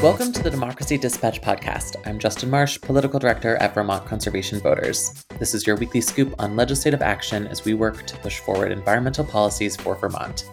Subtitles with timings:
[0.00, 1.96] Welcome to the Democracy Dispatch podcast.
[2.06, 5.24] I'm Justin Marsh, Political Director at Vermont Conservation Voters.
[5.40, 9.24] This is your weekly scoop on legislative action as we work to push forward environmental
[9.24, 10.48] policies for Vermont.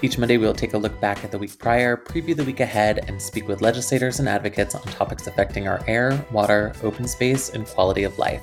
[0.00, 3.04] Each Monday, we'll take a look back at the week prior, preview the week ahead,
[3.08, 7.66] and speak with legislators and advocates on topics affecting our air, water, open space, and
[7.66, 8.42] quality of life.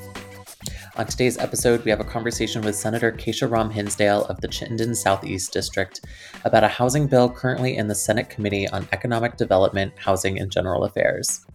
[0.97, 4.95] On today's episode, we have a conversation with Senator Kesha Ram Hinsdale of the Chittenden
[4.95, 5.99] Southeast District
[6.45, 10.85] about a housing bill currently in the Senate Committee on Economic Development, Housing, and General
[10.85, 11.45] Affairs.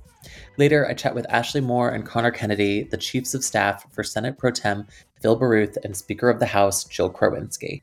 [0.58, 4.36] Later, I chat with Ashley Moore and Conor Kennedy, the chiefs of staff for Senate
[4.36, 4.86] Pro Tem
[5.22, 7.80] Phil Baruth and Speaker of the House Jill Krowinski.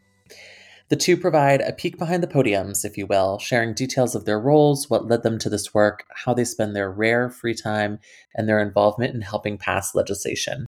[0.89, 4.39] The two provide a peek behind the podiums, if you will, sharing details of their
[4.39, 7.97] roles, what led them to this work, how they spend their rare free time,
[8.35, 10.67] and their involvement in helping pass legislation.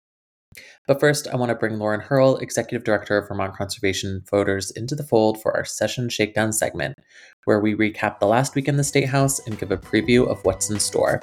[0.87, 4.95] But first, I want to bring Lauren Hierl, Executive Director of Vermont Conservation Voters, into
[4.95, 6.97] the fold for our session shakedown segment,
[7.45, 10.43] where we recap the last week in the State House and give a preview of
[10.43, 11.21] what's in store.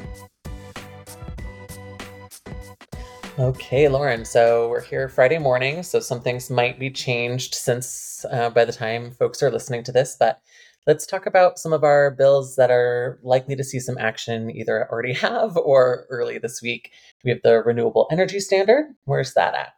[3.38, 4.24] Okay, Lauren.
[4.24, 8.72] So we're here Friday morning, so some things might be changed since uh, by the
[8.72, 10.16] time folks are listening to this.
[10.18, 10.40] But
[10.88, 14.90] let's talk about some of our bills that are likely to see some action either
[14.90, 16.90] already have or early this week.
[17.22, 18.86] We have the renewable energy standard.
[19.04, 19.74] Where's that at?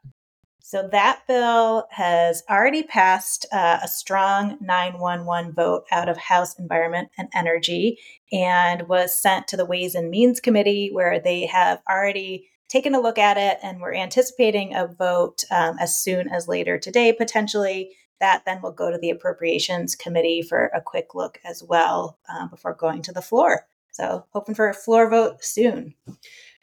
[0.63, 7.09] So that bill has already passed uh, a strong 911 vote out of House Environment
[7.19, 7.99] and Energy
[8.31, 13.01] and was sent to the Ways and Means Committee, where they have already taken a
[13.01, 17.91] look at it and we're anticipating a vote um, as soon as later today, potentially.
[18.21, 22.47] That then will go to the Appropriations Committee for a quick look as well uh,
[22.49, 23.67] before going to the floor.
[23.93, 25.95] So, hoping for a floor vote soon.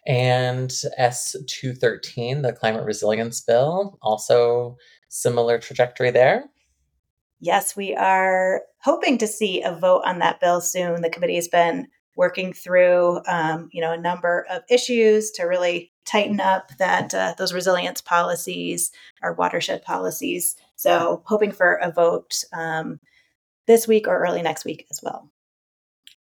[0.05, 4.77] And S213, the climate resilience bill, also
[5.09, 6.45] similar trajectory there.
[7.39, 11.01] Yes, we are hoping to see a vote on that bill soon.
[11.01, 15.91] The committee has been working through, um, you know, a number of issues to really
[16.05, 18.91] tighten up that uh, those resilience policies,
[19.21, 20.55] our watershed policies.
[20.77, 22.99] So, hoping for a vote um,
[23.65, 25.29] this week or early next week as well.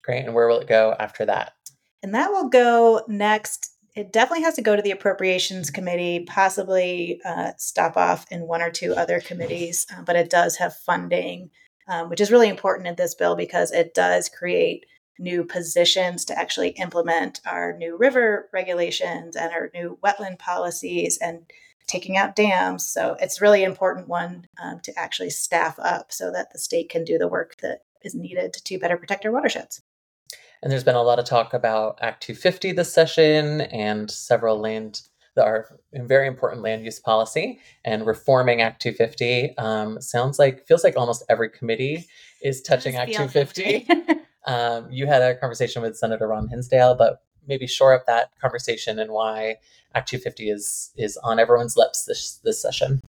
[0.05, 0.25] Great.
[0.25, 1.55] And where will it go after that?
[2.03, 3.75] And that will go next.
[3.97, 8.61] It definitely has to go to the Appropriations Committee, possibly uh, stop off in one
[8.61, 11.51] or two other committees, uh, but it does have funding,
[11.89, 14.85] um, which is really important in this bill because it does create
[15.19, 21.47] new positions to actually implement our new river regulations and our new wetland policies and
[21.87, 22.89] taking out dams.
[22.89, 27.05] So it's really important one um, to actually staff up so that the state can
[27.05, 29.83] do the work that is needed to better protect our watersheds.
[30.63, 35.03] And there's been a lot of talk about Act 250 this session and several land
[35.37, 39.57] that are very important land use policy and reforming Act 250.
[39.59, 42.07] Um, sounds like feels like almost every committee
[42.43, 43.87] is touching Act 250.
[44.47, 48.99] um, you had a conversation with Senator Ram Hinsdale, but maybe shore up that conversation
[48.99, 49.57] and why
[49.95, 53.01] Act 250 is is on everyone's lips this this session.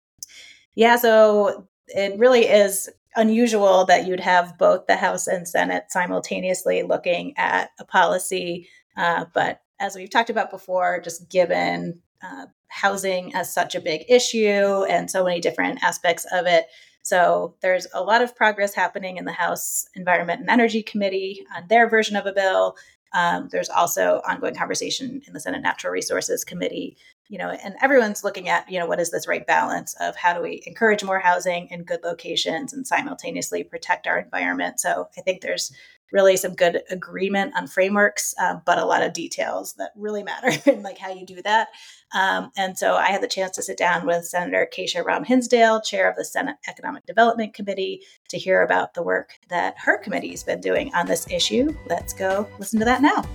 [0.75, 6.83] Yeah, so it really is unusual that you'd have both the House and Senate simultaneously
[6.83, 8.67] looking at a policy.
[8.97, 14.03] Uh, but as we've talked about before, just given uh, housing as such a big
[14.09, 16.65] issue and so many different aspects of it.
[17.03, 21.67] So there's a lot of progress happening in the House Environment and Energy Committee on
[21.67, 22.75] their version of a bill.
[23.15, 28.23] Um, there's also ongoing conversation in the Senate Natural Resources Committee you know, and everyone's
[28.23, 31.19] looking at, you know, what is this right balance of how do we encourage more
[31.19, 34.79] housing in good locations and simultaneously protect our environment.
[34.79, 35.73] So I think there's
[36.11, 40.51] really some good agreement on frameworks, uh, but a lot of details that really matter
[40.69, 41.69] and like how you do that.
[42.13, 45.81] Um, and so I had the chance to sit down with Senator Kesha Ram Hinsdale,
[45.81, 50.43] chair of the Senate Economic Development Committee, to hear about the work that her committee's
[50.43, 51.75] been doing on this issue.
[51.87, 53.25] Let's go listen to that now.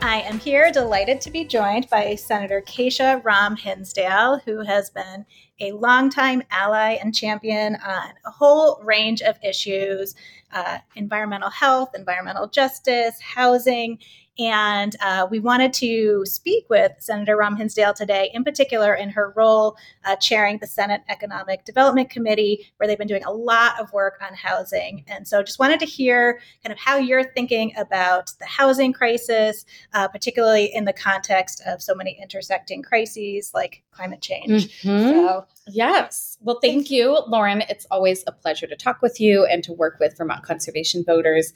[0.00, 5.26] I am here delighted to be joined by Senator Kesha Ram Hinsdale, who has been
[5.60, 10.14] a longtime ally and champion on a whole range of issues
[10.52, 13.98] uh, environmental health, environmental justice, housing,
[14.38, 19.32] and uh, we wanted to speak with Senator Ram Hinsdale today, in particular in her
[19.36, 23.92] role uh, chairing the Senate Economic Development Committee, where they've been doing a lot of
[23.92, 25.04] work on housing.
[25.08, 29.64] And so just wanted to hear kind of how you're thinking about the housing crisis,
[29.92, 34.82] uh, particularly in the context of so many intersecting crises like climate change.
[34.82, 35.10] Mm-hmm.
[35.10, 36.38] So, yes.
[36.40, 37.62] Well, thank you, Lauren.
[37.68, 41.52] It's always a pleasure to talk with you and to work with Vermont Conservation Voters.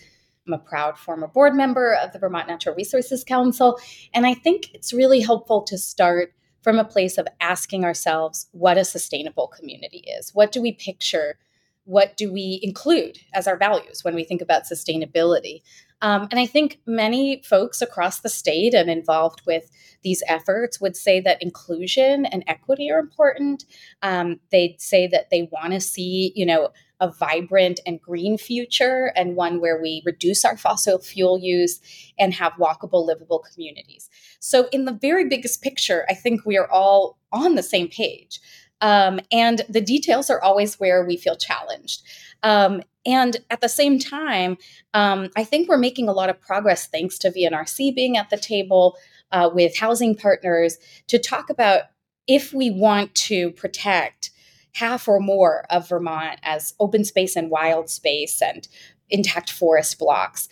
[0.47, 3.79] I'm a proud former board member of the Vermont Natural Resources Council.
[4.13, 8.79] And I think it's really helpful to start from a place of asking ourselves what
[8.79, 10.35] a sustainable community is.
[10.35, 11.39] What do we picture
[11.85, 15.63] what do we include as our values when we think about sustainability?
[16.01, 19.71] Um, and I think many folks across the state and involved with
[20.03, 23.65] these efforts would say that inclusion and equity are important.
[24.03, 26.71] Um, they'd say that they want to see, you know,
[27.03, 31.81] a vibrant and green future and one where we reduce our fossil fuel use
[32.17, 34.09] and have walkable, livable communities.
[34.39, 38.41] So, in the very biggest picture, I think we are all on the same page.
[38.81, 42.03] Um, and the details are always where we feel challenged.
[42.43, 44.57] Um, and at the same time,
[44.95, 48.37] um, I think we're making a lot of progress thanks to VNRC being at the
[48.37, 48.97] table
[49.33, 50.79] uh, with housing partners
[51.09, 51.83] to talk about
[52.29, 54.31] if we want to protect
[54.73, 58.69] half or more of Vermont as open space and wild space and
[59.11, 60.49] intact forest blocks.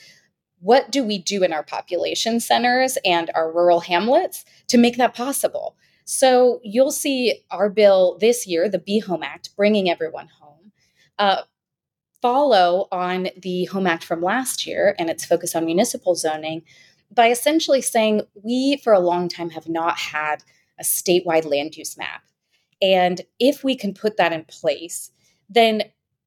[0.61, 5.15] What do we do in our population centers and our rural hamlets to make that
[5.15, 5.77] possible?
[6.05, 10.73] So you'll see our bill this year, the Be Home Act, bringing everyone home,
[11.19, 11.43] uh,
[12.21, 16.63] follow on the Home Act from last year and its focus on municipal zoning
[17.11, 20.43] by essentially saying we, for a long time, have not had
[20.79, 22.23] a statewide land use map.
[22.83, 25.11] And if we can put that in place,
[25.49, 25.83] then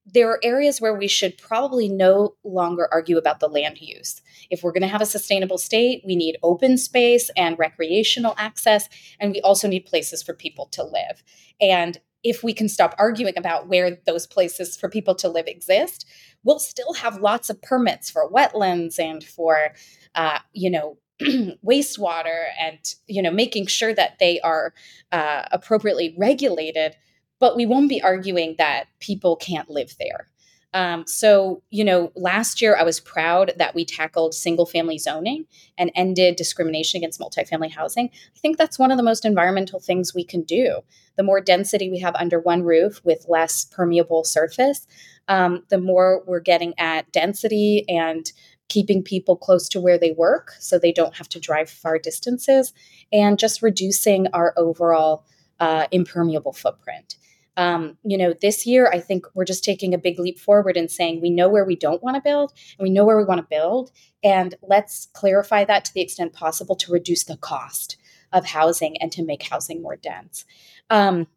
[0.05, 4.21] there are areas where we should probably no longer argue about the land use.
[4.49, 8.89] If we're going to have a sustainable state, we need open space and recreational access,
[9.19, 11.23] and we also need places for people to live.
[11.61, 16.05] And if we can stop arguing about where those places for people to live exist,
[16.43, 19.73] we'll still have lots of permits for wetlands and for,
[20.15, 20.97] uh, you know,
[21.65, 24.73] wastewater and you know making sure that they are
[25.11, 26.95] uh, appropriately regulated
[27.39, 30.29] but we won't be arguing that people can't live there.
[30.73, 35.45] Um, so you know last year i was proud that we tackled single family zoning
[35.77, 38.09] and ended discrimination against multifamily housing.
[38.13, 40.79] I think that's one of the most environmental things we can do.
[41.15, 44.87] The more density we have under one roof with less permeable surface
[45.27, 48.31] um, the more we're getting at density and
[48.69, 52.73] keeping people close to where they work so they don't have to drive far distances,
[53.11, 55.25] and just reducing our overall
[55.59, 57.15] uh, impermeable footprint.
[57.55, 60.89] Um, you know, this year, I think we're just taking a big leap forward and
[60.89, 63.41] saying we know where we don't want to build and we know where we want
[63.41, 63.91] to build.
[64.23, 67.97] And let's clarify that to the extent possible to reduce the cost
[68.31, 70.45] of housing and to make housing more dense.
[70.89, 71.27] Um,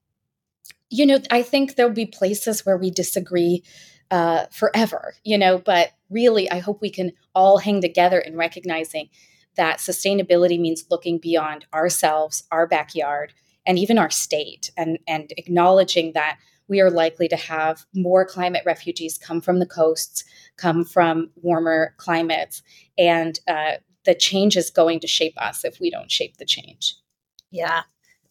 [0.88, 3.62] you know, I think there'll be places where we disagree
[4.10, 9.08] uh, forever, you know, but really, I hope we can all hang together in recognizing
[9.56, 13.32] that sustainability means looking beyond ourselves, our backyard,
[13.66, 16.38] and even our state, and, and acknowledging that
[16.68, 20.24] we are likely to have more climate refugees come from the coasts,
[20.56, 22.62] come from warmer climates,
[22.98, 23.72] and uh,
[24.04, 26.94] the change is going to shape us if we don't shape the change.
[27.50, 27.82] Yeah,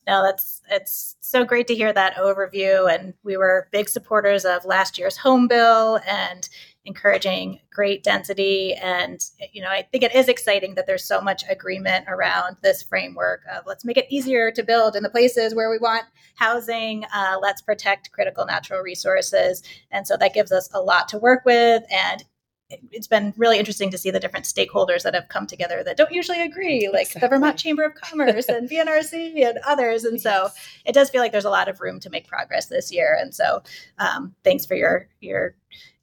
[0.08, 2.94] no, that's it's so great to hear that overview.
[2.94, 6.48] And we were big supporters of last year's home bill and
[6.86, 8.74] encouraging great density.
[8.76, 9.20] And
[9.52, 13.42] you know, I think it is exciting that there's so much agreement around this framework
[13.52, 16.06] of let's make it easier to build in the places where we want
[16.36, 17.06] housing.
[17.14, 21.44] Uh, let's protect critical natural resources, and so that gives us a lot to work
[21.46, 21.84] with.
[21.92, 22.24] And
[22.70, 26.12] it's been really interesting to see the different stakeholders that have come together that don't
[26.12, 27.22] usually agree, like exactly.
[27.22, 30.04] the Vermont Chamber of Commerce and VNRC and others.
[30.04, 30.50] And so
[30.84, 33.18] it does feel like there's a lot of room to make progress this year.
[33.20, 33.62] And so
[34.00, 35.56] um, thanks for your your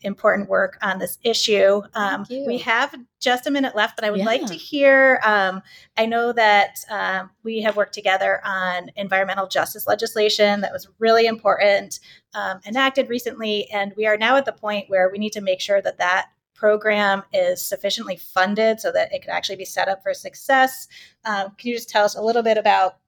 [0.04, 1.80] important work on this issue.
[1.94, 4.26] Um, we have just a minute left, but I would yeah.
[4.26, 5.20] like to hear.
[5.24, 5.62] Um,
[5.96, 11.26] I know that um, we have worked together on environmental justice legislation that was really
[11.26, 12.00] important,
[12.34, 15.60] um, enacted recently, and we are now at the point where we need to make
[15.60, 20.02] sure that that program is sufficiently funded so that it could actually be set up
[20.02, 20.86] for success.
[21.24, 22.98] Um, can you just tell us a little bit about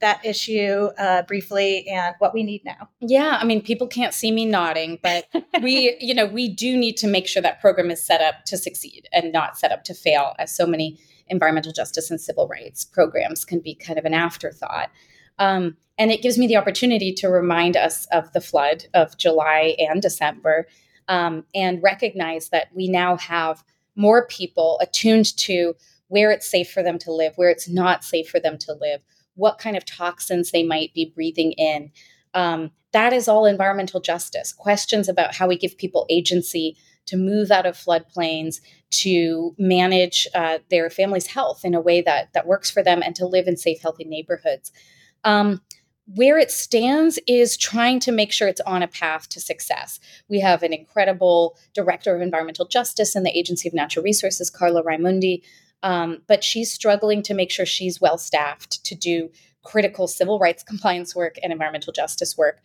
[0.00, 2.88] that issue uh, briefly and what we need now?
[3.00, 5.26] Yeah, I mean, people can't see me nodding, but
[5.62, 8.56] we, you know, we do need to make sure that program is set up to
[8.56, 12.84] succeed and not set up to fail, as so many environmental justice and civil rights
[12.84, 14.90] programs can be kind of an afterthought.
[15.38, 19.76] Um, and it gives me the opportunity to remind us of the flood of July
[19.78, 20.66] and December
[21.10, 23.62] um, and recognize that we now have
[23.96, 25.74] more people attuned to
[26.08, 29.02] where it's safe for them to live, where it's not safe for them to live,
[29.34, 31.90] what kind of toxins they might be breathing in.
[32.32, 34.52] Um, that is all environmental justice.
[34.52, 36.76] Questions about how we give people agency
[37.06, 42.32] to move out of floodplains, to manage uh, their family's health in a way that
[42.34, 44.70] that works for them, and to live in safe, healthy neighborhoods.
[45.24, 45.60] Um,
[46.14, 50.00] where it stands is trying to make sure it's on a path to success.
[50.28, 54.82] We have an incredible director of environmental justice in the Agency of Natural Resources, Carla
[54.82, 55.42] Raimundi,
[55.82, 59.30] um, but she's struggling to make sure she's well staffed to do
[59.62, 62.60] critical civil rights compliance work and environmental justice work.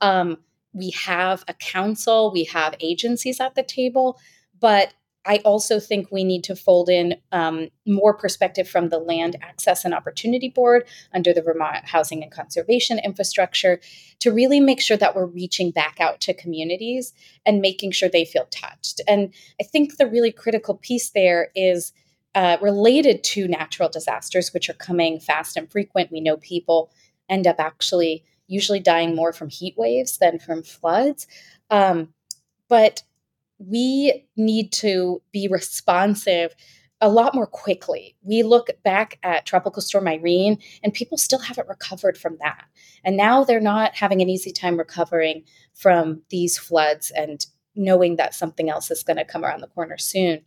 [0.00, 0.38] Um,
[0.72, 4.18] we have a council, we have agencies at the table,
[4.60, 4.92] but
[5.28, 9.84] I also think we need to fold in um, more perspective from the Land Access
[9.84, 13.78] and Opportunity Board under the Vermont Housing and Conservation Infrastructure
[14.20, 17.12] to really make sure that we're reaching back out to communities
[17.44, 19.02] and making sure they feel touched.
[19.06, 21.92] And I think the really critical piece there is
[22.34, 26.10] uh, related to natural disasters, which are coming fast and frequent.
[26.10, 26.90] We know people
[27.28, 31.26] end up actually usually dying more from heat waves than from floods.
[31.68, 32.14] Um,
[32.70, 33.02] but
[33.58, 36.54] we need to be responsive
[37.00, 38.16] a lot more quickly.
[38.22, 42.64] We look back at Tropical Storm Irene, and people still haven't recovered from that.
[43.04, 47.44] And now they're not having an easy time recovering from these floods and
[47.76, 50.40] knowing that something else is going to come around the corner soon.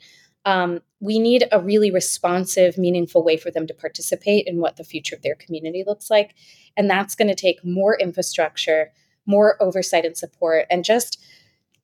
[0.44, 4.84] Um, we need a really responsive, meaningful way for them to participate in what the
[4.84, 6.36] future of their community looks like.
[6.76, 8.92] And that's going to take more infrastructure,
[9.26, 11.24] more oversight and support, and just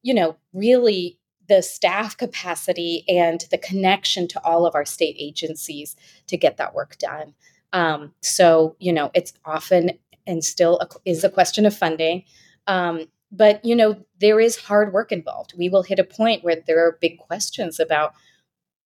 [0.03, 5.95] you know, really the staff capacity and the connection to all of our state agencies
[6.27, 7.33] to get that work done.
[7.73, 9.91] Um, so, you know, it's often
[10.25, 12.23] and still a, is a question of funding.
[12.67, 15.53] Um, but, you know, there is hard work involved.
[15.57, 18.13] We will hit a point where there are big questions about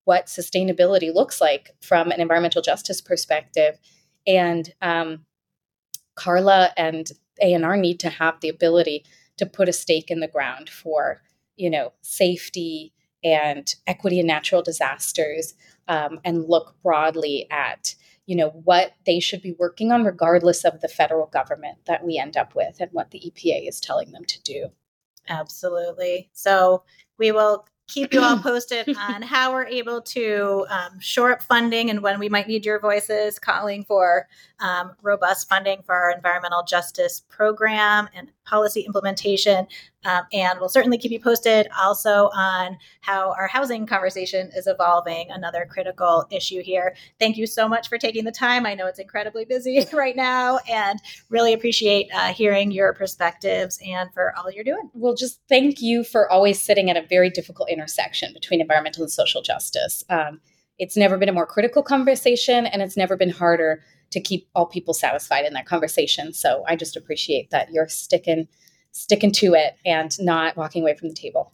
[0.05, 3.77] what sustainability looks like from an environmental justice perspective.
[4.25, 5.25] And um,
[6.15, 9.05] Carla and ANR need to have the ability
[9.37, 11.21] to put a stake in the ground for
[11.55, 15.53] you know safety and equity in natural disasters
[15.87, 17.95] um, and look broadly at
[18.25, 22.17] you know what they should be working on regardless of the federal government that we
[22.17, 24.67] end up with and what the epa is telling them to do.
[25.29, 26.29] Absolutely.
[26.33, 26.83] So
[27.17, 31.89] we will keep you all posted on how we're able to um, shore up funding
[31.89, 34.27] and when we might need your voices calling for
[34.59, 39.67] um, robust funding for our environmental justice program and policy implementation.
[40.05, 45.29] Um, and we'll certainly keep you posted also on how our housing conversation is evolving,
[45.29, 46.95] another critical issue here.
[47.19, 48.65] Thank you so much for taking the time.
[48.65, 54.11] I know it's incredibly busy right now and really appreciate uh, hearing your perspectives and
[54.13, 54.89] for all you're doing.
[54.93, 59.11] Well, just thank you for always sitting at a very difficult intersection between environmental and
[59.11, 60.03] social justice.
[60.09, 60.41] Um,
[60.79, 64.65] it's never been a more critical conversation and it's never been harder to keep all
[64.65, 66.33] people satisfied in that conversation.
[66.33, 68.47] So I just appreciate that you're sticking
[68.91, 71.53] sticking to it and not walking away from the table.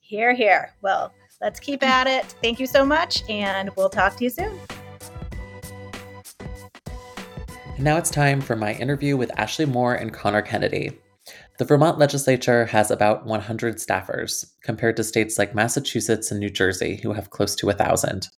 [0.00, 0.74] Here, here.
[0.82, 2.24] Well, let's keep at it.
[2.42, 4.58] Thank you so much, and we'll talk to you soon.
[7.74, 10.98] And now it's time for my interview with Ashley Moore and Conor Kennedy.
[11.58, 17.00] The Vermont legislature has about 100 staffers, compared to states like Massachusetts and New Jersey,
[17.02, 18.28] who have close to 1,000.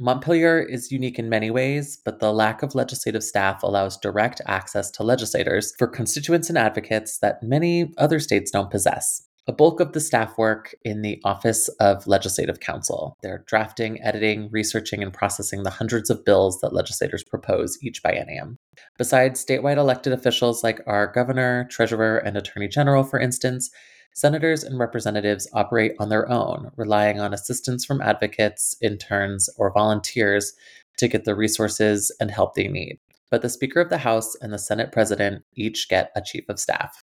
[0.00, 4.90] Montpelier is unique in many ways, but the lack of legislative staff allows direct access
[4.90, 9.22] to legislators for constituents and advocates that many other states don't possess.
[9.46, 13.16] A bulk of the staff work in the Office of Legislative Counsel.
[13.22, 18.56] They're drafting, editing, researching, and processing the hundreds of bills that legislators propose each biennium.
[18.98, 23.70] Besides statewide elected officials like our governor, treasurer, and attorney general, for instance,
[24.14, 30.54] senators and representatives operate on their own, relying on assistance from advocates, interns, or volunteers
[30.96, 32.98] to get the resources and help they need.
[33.30, 36.60] But the Speaker of the House and the Senate President each get a chief of
[36.60, 37.02] staff.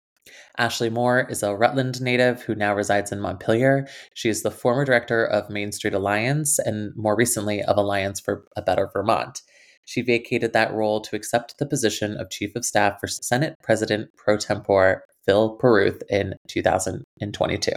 [0.57, 3.87] Ashley Moore is a Rutland native who now resides in Montpelier.
[4.13, 8.45] She is the former director of Main Street Alliance and more recently of Alliance for
[8.55, 9.41] a Better Vermont.
[9.85, 14.09] She vacated that role to accept the position of Chief of Staff for Senate President
[14.15, 17.71] pro tempore Phil Baruth in 2022.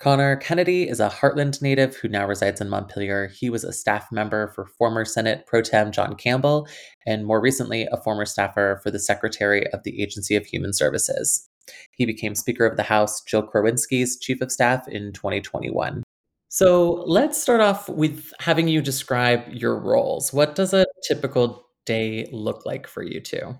[0.00, 3.28] Conor Kennedy is a Hartland native who now resides in Montpelier.
[3.28, 6.66] He was a staff member for former Senate Pro Tem John Campbell,
[7.06, 11.48] and more recently, a former staffer for the Secretary of the Agency of Human Services.
[11.92, 16.02] He became Speaker of the House Jill Krowinski's Chief of Staff in 2021.
[16.48, 20.32] So let's start off with having you describe your roles.
[20.32, 23.54] What does a typical day look like for you two?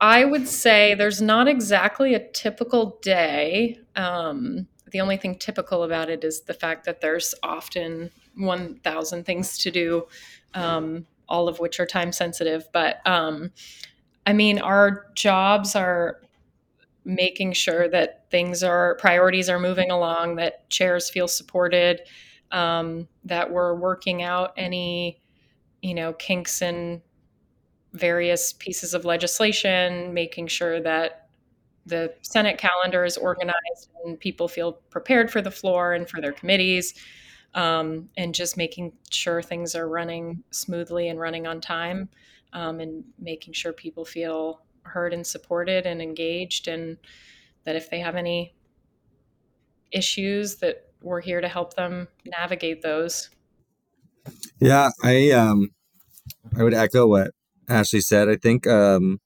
[0.00, 3.78] I would say there's not exactly a typical day.
[3.96, 9.58] Um, the only thing typical about it is the fact that there's often 1,000 things
[9.58, 10.06] to do,
[10.54, 12.68] um, all of which are time sensitive.
[12.72, 13.50] But um,
[14.26, 16.20] I mean, our jobs are
[17.04, 22.02] making sure that things are priorities are moving along, that chairs feel supported,
[22.52, 25.20] um, that we're working out any
[25.82, 27.00] you know kinks and
[27.98, 31.28] various pieces of legislation, making sure that
[31.86, 36.32] the Senate calendar is organized and people feel prepared for the floor and for their
[36.32, 36.94] committees,
[37.54, 42.08] um, and just making sure things are running smoothly and running on time,
[42.52, 46.96] um, and making sure people feel heard and supported and engaged, and
[47.64, 48.54] that if they have any
[49.90, 53.30] issues, that we're here to help them navigate those.
[54.60, 55.70] Yeah, I um,
[56.56, 57.30] I would echo what
[57.68, 58.28] Ashley said.
[58.28, 59.20] I think um,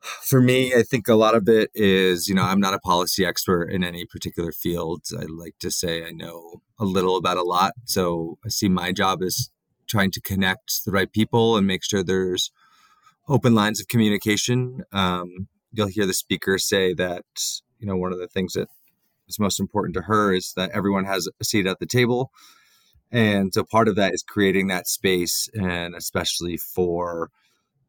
[0.00, 3.24] for me, I think a lot of it is, you know, I'm not a policy
[3.24, 5.02] expert in any particular field.
[5.16, 7.72] I like to say I know a little about a lot.
[7.84, 9.50] So I see my job is
[9.86, 12.50] trying to connect the right people and make sure there's
[13.28, 14.82] open lines of communication.
[14.92, 17.24] Um, you'll hear the speaker say that,
[17.78, 18.68] you know, one of the things that
[19.28, 22.30] is most important to her is that everyone has a seat at the table.
[23.10, 27.30] And so part of that is creating that space, and especially for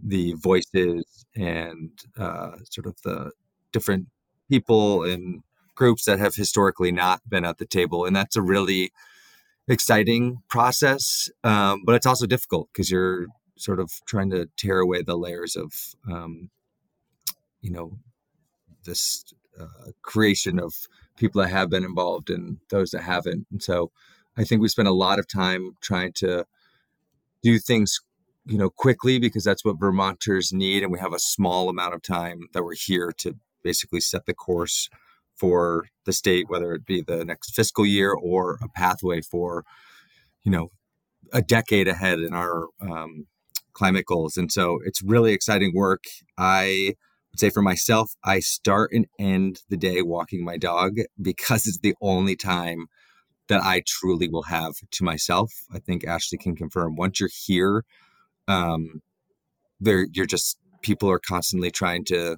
[0.02, 3.32] the voices and uh, sort of the
[3.72, 4.08] different
[4.50, 5.44] people and
[5.76, 8.06] groups that have historically not been at the table.
[8.06, 8.92] And that's a really
[9.68, 15.02] exciting process, um, but it's also difficult because you're sort of trying to tear away
[15.02, 15.74] the layers of,
[16.10, 16.50] um,
[17.62, 17.98] you know,
[18.86, 19.26] this
[19.60, 23.46] uh, creation of people that have been involved and those that haven't.
[23.52, 23.92] And so
[24.38, 26.46] I think we spend a lot of time trying to
[27.44, 28.00] do things
[28.46, 32.02] you know quickly because that's what vermonters need and we have a small amount of
[32.02, 34.90] time that we're here to basically set the course
[35.36, 39.66] for the state whether it be the next fiscal year or a pathway for
[40.44, 40.72] you know
[41.34, 43.28] a decade ahead in our um,
[43.74, 44.38] climate goals.
[44.38, 46.04] And so it's really exciting work.
[46.38, 46.96] I
[47.32, 51.78] would say for myself i start and end the day walking my dog because it's
[51.78, 52.88] the only time
[53.50, 55.51] that i truly will have to myself.
[55.74, 57.84] I think ashley can confirm once you're here
[58.48, 59.01] um,
[59.79, 62.38] there you're just people are constantly trying to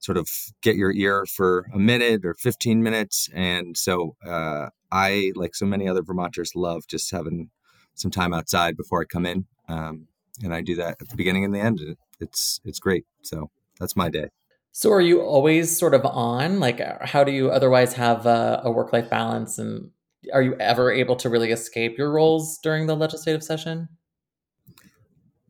[0.00, 0.28] sort of
[0.62, 3.28] get your ear for a minute or 15 minutes.
[3.32, 7.50] And so uh, i like so many other vermonters love just having
[7.94, 10.06] some time outside before i come in um,
[10.42, 11.80] and i do that at the beginning and the end
[12.20, 13.04] it's it's great.
[13.22, 14.28] So that's my day.
[14.72, 16.60] So are you always sort of on?
[16.60, 19.90] Like uh, how do you otherwise have a, a work-life balance and
[20.32, 23.88] are you ever able to really escape your roles during the legislative session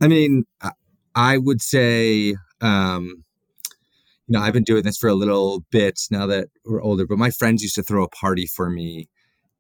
[0.01, 0.45] I mean,
[1.15, 3.25] I would say, um,
[4.27, 7.19] you know, I've been doing this for a little bit now that we're older, but
[7.19, 9.09] my friends used to throw a party for me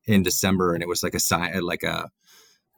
[0.06, 2.10] in December, and it was like a sign, like a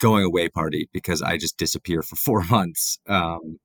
[0.00, 2.98] going away party because I just disappear for four months.
[3.06, 3.58] Um,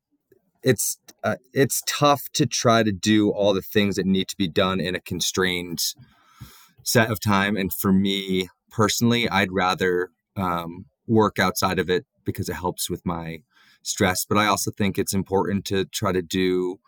[0.64, 4.48] it's uh, it's tough to try to do all the things that need to be
[4.48, 5.80] done in a constrained
[6.84, 12.50] set of time, and for me personally, I'd rather um, work outside of it because
[12.50, 13.42] it helps with my
[13.84, 14.26] stress.
[14.26, 16.80] But I also think it's important to try to do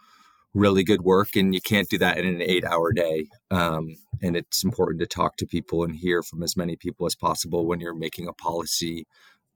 [0.54, 3.28] really good work, and you can't do that in an eight hour day.
[3.52, 7.16] Um, and it's important to talk to people and hear from as many people as
[7.16, 9.08] possible when you're making a policy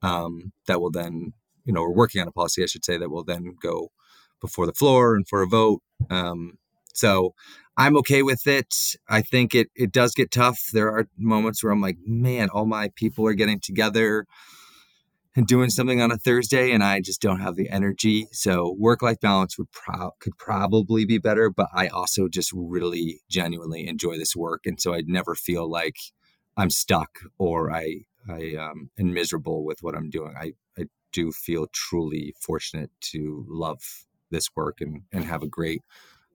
[0.02, 1.34] um, that will then,
[1.65, 3.91] you know, we're working on a policy, I should say, that will then go
[4.39, 5.82] before the floor and for a vote.
[6.10, 6.58] Um,
[6.94, 7.34] so
[7.77, 8.73] I'm okay with it.
[9.10, 10.69] I think it it does get tough.
[10.73, 14.25] There are moments where I'm like, man, all my people are getting together
[15.36, 18.27] and doing something on a Thursday and I just don't have the energy.
[18.34, 23.21] So work life balance would pro- could probably be better, but I also just really
[23.29, 25.95] genuinely enjoy this work and so I'd never feel like
[26.57, 30.34] I'm stuck or I I um, am miserable with what I'm doing.
[30.39, 33.79] I I do feel truly fortunate to love
[34.29, 35.81] this work and and have a great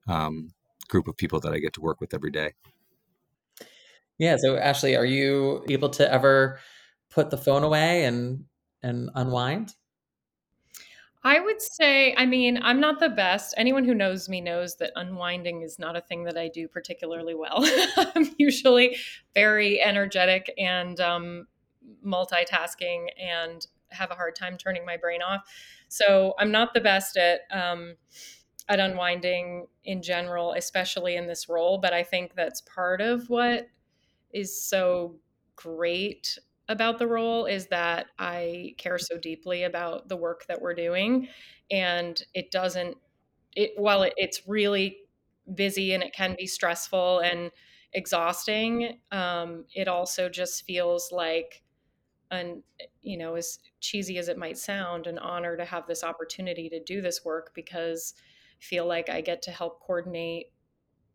[0.08, 0.52] um,
[0.88, 2.52] group of people that I get to work with every day.
[4.18, 6.58] Yeah, so Ashley, are you able to ever
[7.10, 8.44] put the phone away and
[8.82, 9.74] and unwind?
[11.26, 13.52] I would say, I mean, I'm not the best.
[13.56, 17.34] Anyone who knows me knows that unwinding is not a thing that I do particularly
[17.34, 17.68] well.
[18.14, 18.96] I'm usually
[19.34, 21.48] very energetic and um,
[22.06, 25.42] multitasking and have a hard time turning my brain off.
[25.88, 27.96] So I'm not the best at um,
[28.68, 31.78] at unwinding in general, especially in this role.
[31.78, 33.68] But I think that's part of what
[34.32, 35.16] is so
[35.54, 40.74] great about the role is that I care so deeply about the work that we're
[40.74, 41.28] doing.
[41.70, 42.96] And it doesn't,
[43.54, 44.98] it, while it, it's really
[45.54, 47.52] busy and it can be stressful and
[47.92, 51.62] exhausting, um, it also just feels like,
[52.32, 52.64] an,
[53.02, 56.82] you know, as cheesy as it might sound, an honor to have this opportunity to
[56.82, 58.14] do this work because
[58.58, 60.52] feel like I get to help coordinate,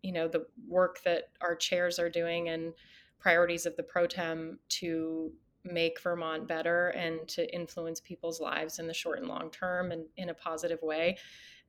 [0.03, 2.73] you know, the work that our chairs are doing and
[3.19, 5.31] priorities of the pro tem to
[5.63, 10.05] make Vermont better and to influence people's lives in the short and long term and
[10.17, 11.17] in a positive way.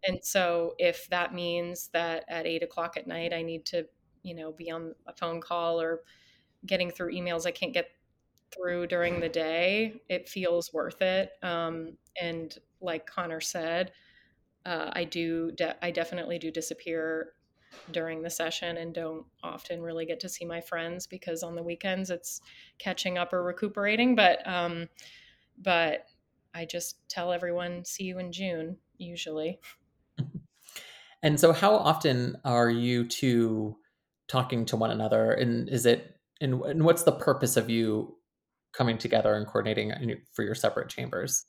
[0.06, 3.86] And so if that means that at eight o'clock at night I need to,
[4.22, 6.00] you know, be on a phone call or
[6.66, 7.90] getting through emails I can't get
[8.50, 11.32] through during the day, it feels worth it.
[11.42, 13.92] Um, and like Conor said,
[14.66, 17.32] uh, I do, de- I definitely do disappear
[17.90, 21.62] during the session and don't often really get to see my friends because on the
[21.62, 22.40] weekends it's
[22.78, 24.14] catching up or recuperating.
[24.14, 24.88] But, um,
[25.60, 26.06] but
[26.54, 29.58] I just tell everyone, see you in June, usually.
[31.22, 33.76] And so, how often are you two
[34.28, 35.32] talking to one another?
[35.32, 38.16] And is it, and, and what's the purpose of you
[38.72, 39.92] coming together and coordinating
[40.32, 41.46] for your separate chambers?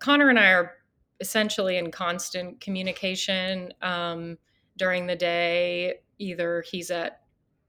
[0.00, 0.72] Conor and I are
[1.20, 4.38] essentially in constant communication um,
[4.76, 5.96] during the day.
[6.18, 7.22] Either he's at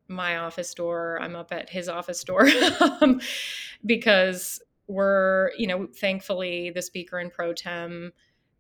[0.08, 2.48] my office door, I'm up at his office door,
[3.02, 3.22] um,
[3.86, 8.12] because we're, you know, thankfully the speaker and pro tem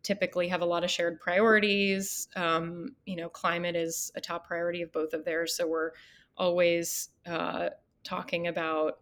[0.03, 2.27] typically have a lot of shared priorities.
[2.35, 5.91] Um, you know, climate is a top priority of both of theirs, so we're
[6.37, 7.69] always uh,
[8.03, 8.99] talking about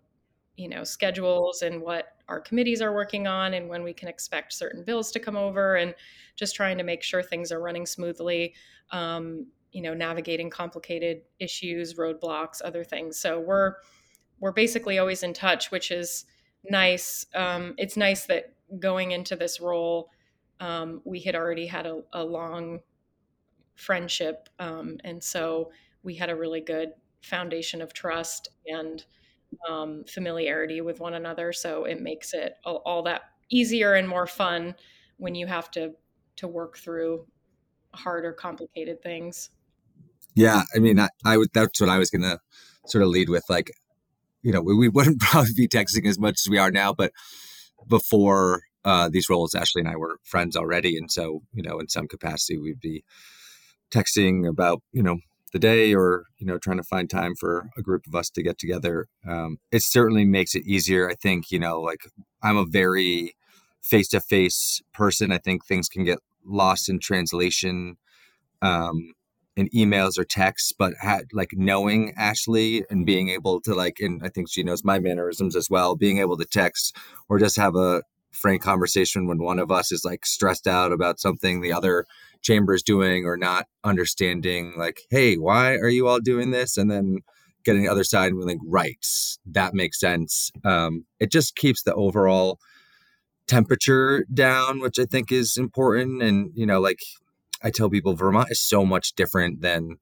[0.57, 4.53] you know schedules and what our committees are working on and when we can expect
[4.53, 5.93] certain bills to come over and
[6.35, 8.53] just trying to make sure things are running smoothly
[8.91, 13.19] um, you know navigating complicated issues roadblocks other things.
[13.19, 13.75] So we're
[14.39, 16.25] we're basically always in touch which is
[16.69, 17.25] nice.
[17.35, 20.09] Um, it's nice that going into this role
[20.59, 22.79] um, we had already had a, a long
[23.75, 25.71] friendship um, and so
[26.03, 26.89] we had a really good
[27.21, 29.05] foundation of trust and
[29.67, 31.53] um, familiarity with one another.
[31.53, 34.75] So it makes it all, all, that easier and more fun
[35.17, 35.91] when you have to
[36.37, 37.25] to work through
[37.93, 39.49] harder, complicated things.
[40.35, 41.49] Yeah, I mean, I, I would.
[41.53, 42.39] That's what I was gonna
[42.85, 43.43] sort of lead with.
[43.49, 43.71] Like,
[44.41, 47.11] you know, we, we wouldn't probably be texting as much as we are now, but
[47.87, 51.89] before uh, these roles, Ashley and I were friends already, and so you know, in
[51.89, 53.03] some capacity, we'd be
[53.91, 55.17] texting about you know
[55.49, 58.43] the day or you know trying to find time for a group of us to
[58.43, 62.01] get together um, it certainly makes it easier i think you know like
[62.43, 63.35] i'm a very
[63.81, 65.31] face-to-face person.
[65.31, 67.97] I think things can get lost in translation
[68.61, 69.13] um,
[69.55, 74.21] in emails or texts but had like knowing ashley and being able to like and
[74.23, 76.95] i think she knows my mannerisms as well being able to text
[77.27, 81.19] or just have a frank conversation when one of us is like stressed out about
[81.19, 82.05] something the other
[82.41, 86.77] chambers doing or not understanding like hey why are you all doing this?
[86.77, 87.19] And then
[87.65, 89.05] getting the other side and being like right
[89.45, 90.51] that makes sense.
[90.63, 92.59] Um, it just keeps the overall
[93.47, 96.21] temperature down which i think is important.
[96.21, 96.99] And you know like
[97.63, 99.97] i tell people vermont is so much different than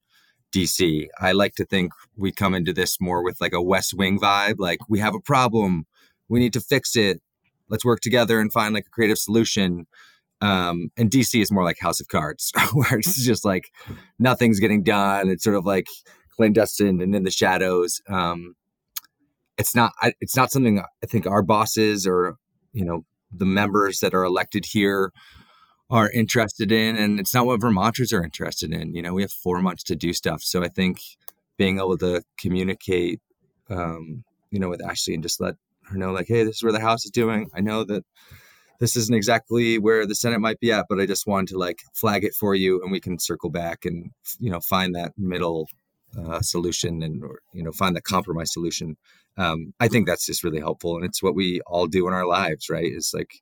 [0.54, 4.18] dc i like to think we come into this more with like a west wing
[4.18, 5.86] vibe like we have a problem.
[6.30, 7.22] We need to fix it.
[7.70, 9.88] Let's work together and find like a creative solution
[10.42, 13.72] um, and DC is more like House of Cards, where it's just like
[14.20, 15.30] nothing's getting done.
[15.30, 15.88] It's sort of like
[16.36, 18.02] clandestine and in the shadows.
[18.08, 18.56] Um,
[19.58, 19.92] it's not.
[20.22, 22.36] It's not something I think our bosses or
[22.74, 25.12] you know the members that are elected here
[25.90, 28.94] are interested in, and it's not what Vermonters are interested in.
[28.94, 31.00] You know, we have four months to do stuff, so I think
[31.58, 33.20] being able to communicate,
[33.70, 35.56] um, you know, with Ashley and just let
[35.90, 37.50] her know, like, hey, this is where the house is doing.
[37.56, 38.04] I know that
[38.80, 41.82] this isn't exactly where the Senate might be at, but I just wanted to like
[41.94, 45.68] flag it for you, and we can circle back and you know find that middle
[46.18, 48.98] uh, solution and or, you know find the compromise solution.
[49.38, 52.26] Um, I think that's just really helpful, and it's what we all do in our
[52.26, 52.92] lives, right?
[52.92, 53.42] It's like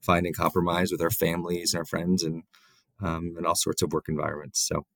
[0.00, 2.42] finding compromise with our families and our friends, and
[3.02, 4.66] um, and all sorts of work environments.
[4.66, 4.86] So,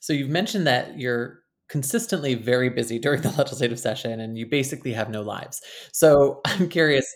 [0.00, 4.92] so you've mentioned that you're consistently very busy during the legislative session and you basically
[4.92, 5.62] have no lives.
[5.92, 7.06] So I'm curious,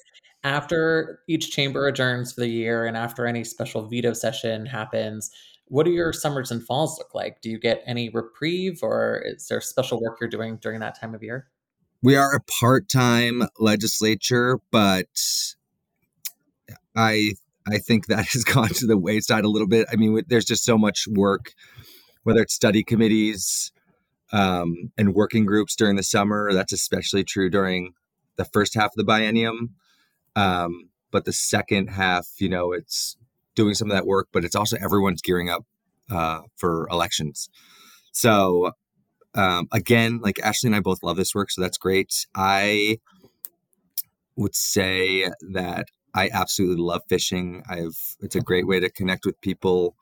[0.45, 5.31] after each chamber adjourns for the year and after any special veto session happens,
[5.69, 7.41] what do your summers and falls look like?
[7.41, 11.15] Do you get any reprieve or is there special work you're doing during that time
[11.15, 11.49] of year?
[12.03, 15.09] We are a part time legislature, but
[16.95, 17.33] I
[17.67, 19.87] I think that has gone to the wayside a little bit.
[19.91, 21.55] I mean, there's just so much work,
[22.25, 23.73] whether it's study committees
[24.33, 26.53] um, and working groups during the summer.
[26.53, 27.95] That's especially true during
[28.37, 29.71] the first half of the biennium.
[30.37, 33.17] Um, but the second half, you know, it's
[33.55, 35.65] doing some of that work, but it's also everyone's gearing up
[36.11, 37.49] uh, for elections.
[38.13, 38.73] So
[39.35, 42.27] um, again, like Ashley and I both love this work, so that's great.
[42.35, 42.99] I
[44.37, 47.63] would say that I absolutely love fishing.
[47.69, 49.97] I've it's a great way to connect with people.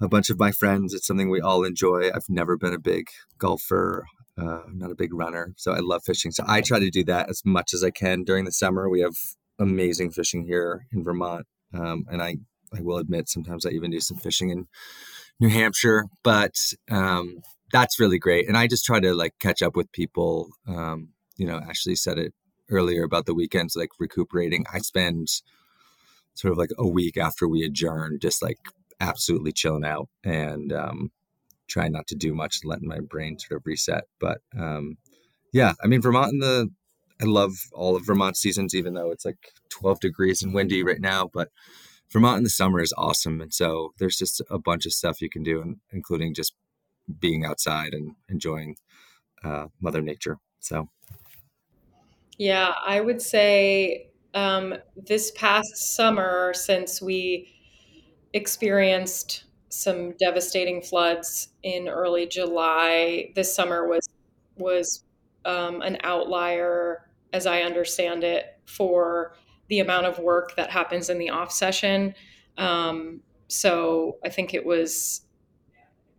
[0.00, 0.92] A bunch of my friends.
[0.92, 2.10] It's something we all enjoy.
[2.14, 3.06] I've never been a big
[3.38, 4.04] golfer.
[4.38, 6.30] Uh, I'm not a big runner, so I love fishing.
[6.30, 8.88] So I try to do that as much as I can during the summer.
[8.88, 9.16] We have
[9.58, 12.36] amazing fishing here in Vermont, um, and I
[12.76, 14.66] I will admit sometimes I even do some fishing in
[15.40, 16.54] New Hampshire, but
[16.90, 17.40] um,
[17.72, 18.48] that's really great.
[18.48, 20.50] And I just try to like catch up with people.
[20.66, 22.34] Um, you know, Ashley said it
[22.70, 24.64] earlier about the weekends, like recuperating.
[24.72, 25.28] I spend
[26.34, 28.58] sort of like a week after we adjourn, just like
[29.00, 31.10] absolutely chilling out and um,
[31.68, 34.04] trying not to do much, letting my brain sort of reset.
[34.20, 34.98] But um,
[35.52, 36.70] yeah, I mean, Vermont in the,
[37.20, 41.00] I love all of Vermont seasons, even though it's like 12 degrees and windy right
[41.00, 41.30] now.
[41.32, 41.48] But
[42.10, 43.40] Vermont in the summer is awesome.
[43.40, 46.54] And so there's just a bunch of stuff you can do, including just
[47.20, 48.76] being outside and enjoying
[49.44, 50.38] uh, Mother Nature.
[50.60, 50.88] So,
[52.38, 57.48] yeah, I would say um, this past summer, since we
[58.32, 64.08] experienced some devastating floods in early July, this summer was
[64.56, 65.04] was
[65.44, 69.34] um, an outlier, as I understand it, for
[69.68, 72.14] the amount of work that happens in the off session.
[72.56, 75.22] Um, so I think it was,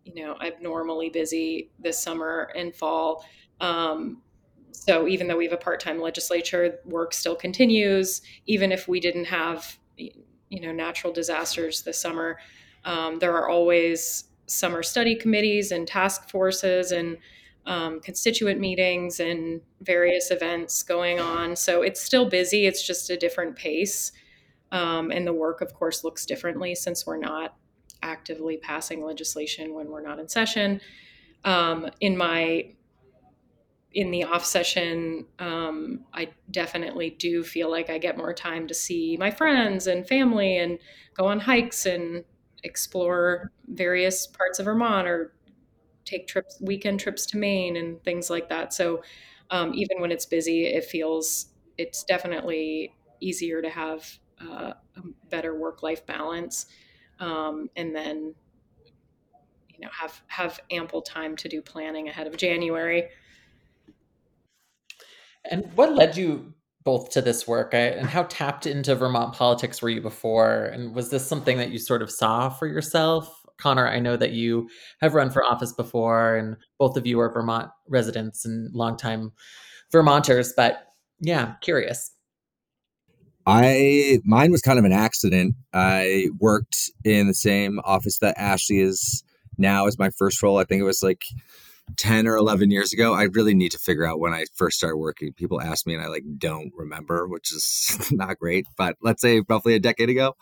[0.04, 3.24] you know, abnormally busy this summer and fall.
[3.60, 4.22] Um,
[4.70, 8.22] so even though we have a part-time legislature, work still continues.
[8.46, 12.38] Even if we didn't have, you know, natural disasters this summer,
[12.84, 17.18] um, there are always summer study committees and task forces and
[17.66, 21.54] um, constituent meetings and various events going on.
[21.54, 22.66] So it's still busy.
[22.66, 24.10] It's just a different pace.
[24.72, 27.56] Um, and the work, of course, looks differently since we're not
[28.02, 30.80] actively passing legislation when we're not in session.
[31.44, 32.72] Um, in my
[33.92, 38.74] in the off session, um, I definitely do feel like I get more time to
[38.74, 40.78] see my friends and family and
[41.14, 42.24] go on hikes and
[42.64, 45.34] explore various parts of Vermont or
[46.04, 48.72] take trips, weekend trips to Maine and things like that.
[48.72, 49.02] So
[49.50, 55.58] um, even when it's busy, it feels it's definitely easier to have uh, a better
[55.58, 56.66] work life balance,
[57.20, 58.34] um, and then
[59.70, 63.08] you know have have ample time to do planning ahead of January.
[65.50, 66.54] And what led you
[66.88, 70.64] both to this work and how tapped into Vermont politics were you before?
[70.72, 73.44] And was this something that you sort of saw for yourself?
[73.58, 74.70] Conor, I know that you
[75.02, 79.32] have run for office before, and both of you are Vermont residents and longtime
[79.92, 80.78] Vermonters, but
[81.20, 82.10] yeah, curious.
[83.44, 85.56] I mine was kind of an accident.
[85.74, 89.22] I worked in the same office that Ashley is
[89.58, 90.56] now as my first role.
[90.56, 91.20] I think it was like
[91.96, 94.96] 10 or 11 years ago i really need to figure out when i first started
[94.96, 95.32] working.
[95.32, 99.42] People ask me and i like don't remember which is not great but let's say
[99.48, 100.36] roughly a decade ago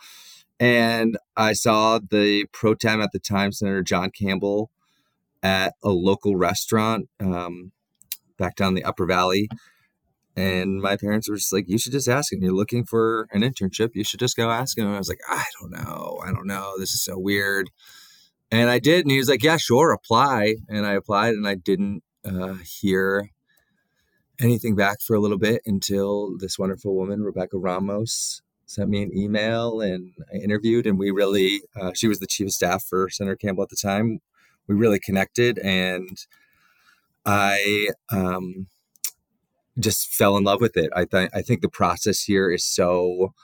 [0.58, 4.70] and i saw the pro tem at the time senator john campbell
[5.42, 7.72] at a local restaurant um,
[8.38, 9.48] back down the upper valley
[10.36, 12.42] and my parents were just like you should just ask him.
[12.42, 13.94] You're looking for an internship.
[13.94, 14.86] You should just go ask him.
[14.86, 16.20] And i was like i don't know.
[16.22, 16.74] I don't know.
[16.78, 17.70] This is so weird
[18.50, 19.04] and I did.
[19.04, 20.56] And he was like, yeah, sure, apply.
[20.68, 23.30] And I applied and I didn't uh, hear
[24.40, 29.16] anything back for a little bit until this wonderful woman, Rebecca Ramos, sent me an
[29.16, 30.86] email and I interviewed.
[30.86, 33.76] And we really, uh, she was the chief of staff for Senator Campbell at the
[33.76, 34.20] time.
[34.68, 36.18] We really connected and
[37.24, 38.66] I um,
[39.78, 40.90] just fell in love with it.
[40.94, 43.34] I, th- I think the process here is so.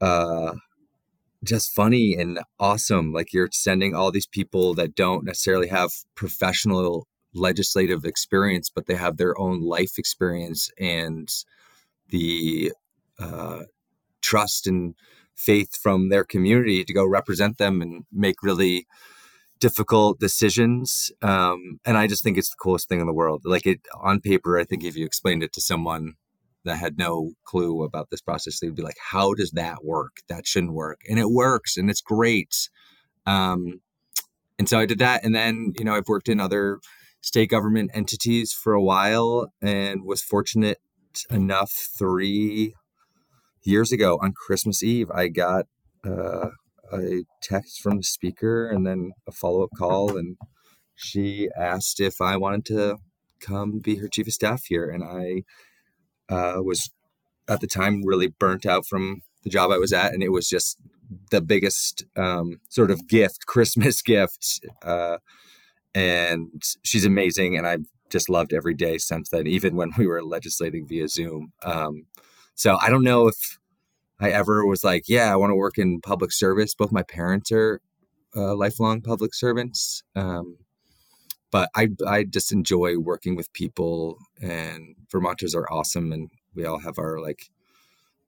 [0.00, 0.54] Uh,
[1.44, 3.12] just funny and awesome.
[3.12, 8.96] Like you're sending all these people that don't necessarily have professional legislative experience, but they
[8.96, 11.28] have their own life experience and
[12.08, 12.72] the
[13.18, 13.62] uh,
[14.20, 14.94] trust and
[15.34, 18.86] faith from their community to go represent them and make really
[19.60, 21.10] difficult decisions.
[21.22, 23.42] Um, and I just think it's the coolest thing in the world.
[23.44, 26.14] Like it on paper, I think if you explained it to someone
[26.64, 30.18] that had no clue about this process, they'd be like, "How does that work?
[30.28, 32.68] That shouldn't work." And it works, and it's great.
[33.26, 33.80] Um,
[34.58, 36.80] and so I did that, and then you know I've worked in other
[37.22, 40.78] state government entities for a while, and was fortunate
[41.30, 42.74] enough three
[43.62, 45.66] years ago on Christmas Eve, I got
[46.04, 46.50] uh,
[46.92, 50.36] a text from the speaker, and then a follow up call, and
[50.94, 52.98] she asked if I wanted to
[53.40, 55.42] come be her chief of staff here, and I
[56.30, 56.90] uh, was
[57.48, 60.48] at the time really burnt out from the job I was at, and it was
[60.48, 60.78] just
[61.30, 64.60] the biggest um, sort of gift, Christmas gift.
[64.82, 65.18] Uh,
[65.94, 70.22] and she's amazing, and I've just loved every day since then, even when we were
[70.22, 71.52] legislating via Zoom.
[71.62, 72.06] Um,
[72.54, 73.58] so I don't know if
[74.20, 76.74] I ever was like, yeah, I want to work in public service.
[76.74, 77.80] Both my parents are
[78.36, 80.02] uh, lifelong public servants.
[80.14, 80.58] Um,
[81.50, 86.80] but I I just enjoy working with people and Vermonters are awesome and we all
[86.80, 87.50] have our like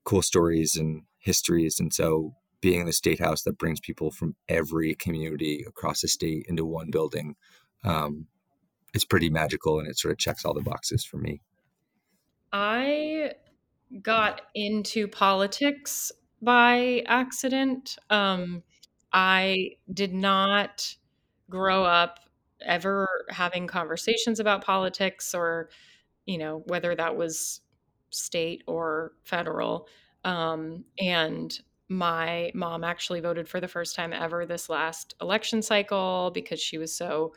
[0.05, 4.37] cool stories and histories and so being in the state house that brings people from
[4.49, 7.37] every community across the state into one building
[7.85, 8.27] um,
[8.95, 11.41] it's pretty magical and it sort of checks all the boxes for me.
[12.53, 13.33] I
[14.03, 17.97] got into politics by accident.
[18.11, 18.63] Um,
[19.13, 20.95] I did not
[21.49, 22.21] grow up
[22.65, 25.71] ever having conversations about politics or,
[26.27, 27.61] you know, whether that was
[28.11, 29.89] state or federal.
[30.25, 31.53] Um, and
[31.89, 36.79] my mom actually voted for the first time ever this last election cycle because she
[36.79, 37.35] was so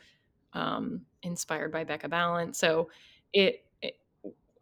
[0.52, 2.54] um, inspired by Becca Balint.
[2.54, 2.88] So
[3.32, 3.98] it, it,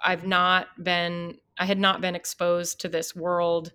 [0.05, 3.71] I've not been, I had not been exposed to this world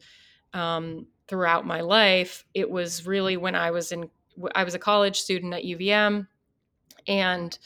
[0.53, 2.43] um, throughout my life.
[2.53, 4.09] It was really when I was in,
[4.55, 6.27] I was a college student at UVM
[7.07, 7.57] and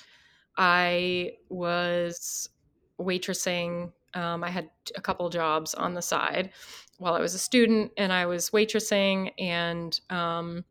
[0.58, 2.50] I was
[3.00, 3.92] waitressing.
[4.14, 6.52] Um, I had a couple jobs on the side
[7.00, 10.64] while I was a student, and I was waitressing and um,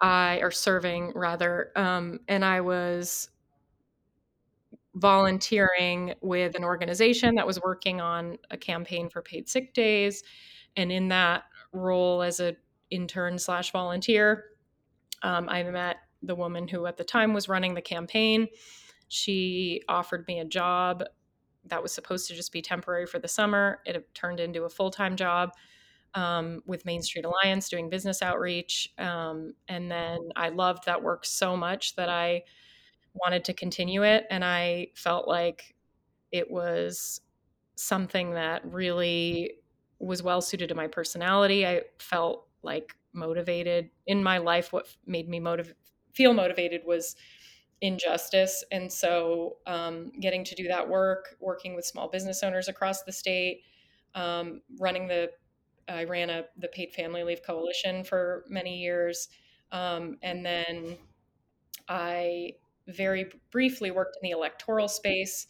[0.00, 3.30] I or serving rather, um, and I was
[4.96, 10.22] volunteering with an organization that was working on a campaign for paid sick days,
[10.76, 12.56] and in that role as a
[12.90, 14.44] intern slash volunteer,
[15.22, 18.48] um, I met the woman who at the time was running the campaign.
[19.08, 21.04] She offered me a job
[21.66, 23.80] that was supposed to just be temporary for the summer.
[23.86, 25.52] It turned into a full time job
[26.14, 28.92] um, with Main Street Alliance doing business outreach.
[28.98, 32.42] Um, and then I loved that work so much that I
[33.14, 34.26] wanted to continue it.
[34.30, 35.74] And I felt like
[36.30, 37.20] it was
[37.76, 39.54] something that really
[39.98, 41.66] was well suited to my personality.
[41.66, 44.72] I felt like motivated in my life.
[44.72, 45.74] What made me motiv-
[46.14, 47.16] feel motivated was
[47.80, 48.64] injustice.
[48.70, 53.12] And so um, getting to do that work, working with small business owners across the
[53.12, 53.62] state,
[54.14, 55.30] um, running the
[55.88, 59.28] I ran a the Paid Family Leave Coalition for many years,
[59.70, 60.96] um, and then
[61.88, 62.52] I
[62.88, 65.46] very briefly worked in the electoral space,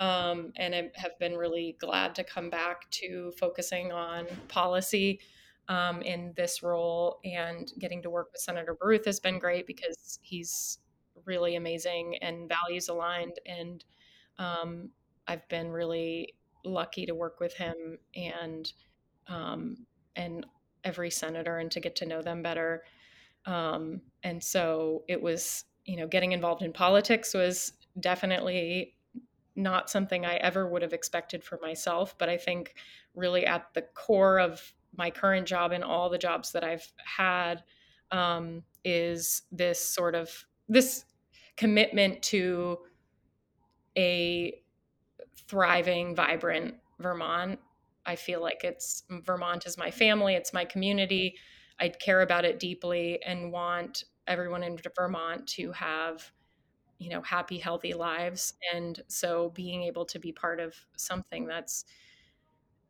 [0.00, 5.20] um, and I have been really glad to come back to focusing on policy
[5.68, 7.20] um, in this role.
[7.24, 10.78] And getting to work with Senator Baruth has been great because he's
[11.24, 13.84] really amazing and values aligned, and
[14.38, 14.90] um,
[15.26, 18.72] I've been really lucky to work with him and
[19.28, 20.46] um, and
[20.84, 22.84] every senator and to get to know them better.
[23.46, 28.96] Um, and so it was, you know, getting involved in politics was definitely
[29.56, 32.16] not something I ever would have expected for myself.
[32.18, 32.74] But I think
[33.14, 37.62] really at the core of my current job and all the jobs that I've had
[38.10, 40.30] um, is this sort of
[40.68, 41.04] this
[41.56, 42.78] commitment to
[43.96, 44.60] a
[45.48, 47.58] thriving, vibrant Vermont
[48.06, 51.36] I feel like it's Vermont is my family, it's my community.
[51.80, 56.30] I care about it deeply and want everyone in Vermont to have
[56.98, 61.84] you know happy healthy lives and so being able to be part of something that's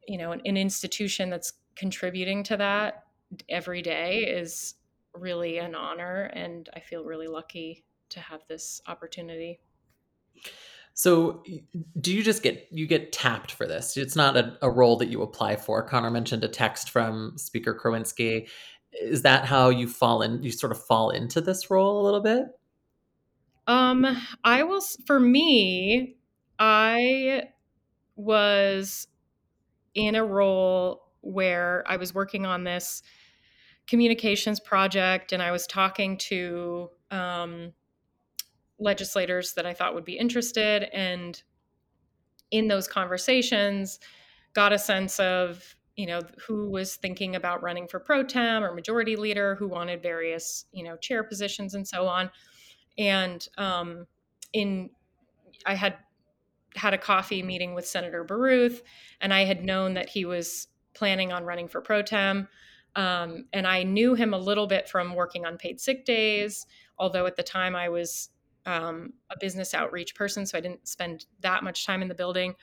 [0.07, 3.05] you know an, an institution that's contributing to that
[3.49, 4.75] every day is
[5.15, 9.61] really an honor and i feel really lucky to have this opportunity
[10.95, 11.43] so
[12.01, 13.97] do you just get you get tapped for this?
[13.97, 15.83] It's not a, a role that you apply for.
[15.83, 18.49] Conor mentioned a text from Speaker Krowinski.
[18.93, 22.21] Is that how you fall in you sort of fall into this role a little
[22.21, 22.45] bit?
[23.67, 24.07] Um
[24.45, 26.17] I will for me
[26.61, 27.49] I
[28.15, 29.09] was
[29.97, 33.03] in a role where I was working on this
[33.87, 37.73] communications project and I was talking to um,
[38.79, 40.85] legislators that I thought would be interested.
[40.93, 41.41] And
[42.51, 43.99] in those conversations,
[44.55, 48.75] got a sense of, you know, who was thinking about running for pro tem or
[48.75, 52.31] majority leader, who wanted various, you know, chair positions and so on.
[52.99, 54.07] And um,
[54.53, 54.91] in,
[55.67, 55.97] I had
[56.77, 58.83] had a coffee meeting with Senator Baruth,
[59.21, 62.49] and I had known that he was planning on running for pro tem.
[62.97, 66.67] Um, and I knew him a little bit from working on paid sick days,
[66.99, 68.31] although at the time I was
[68.67, 72.55] um, a business outreach person, so I didn't spend that much time in the building.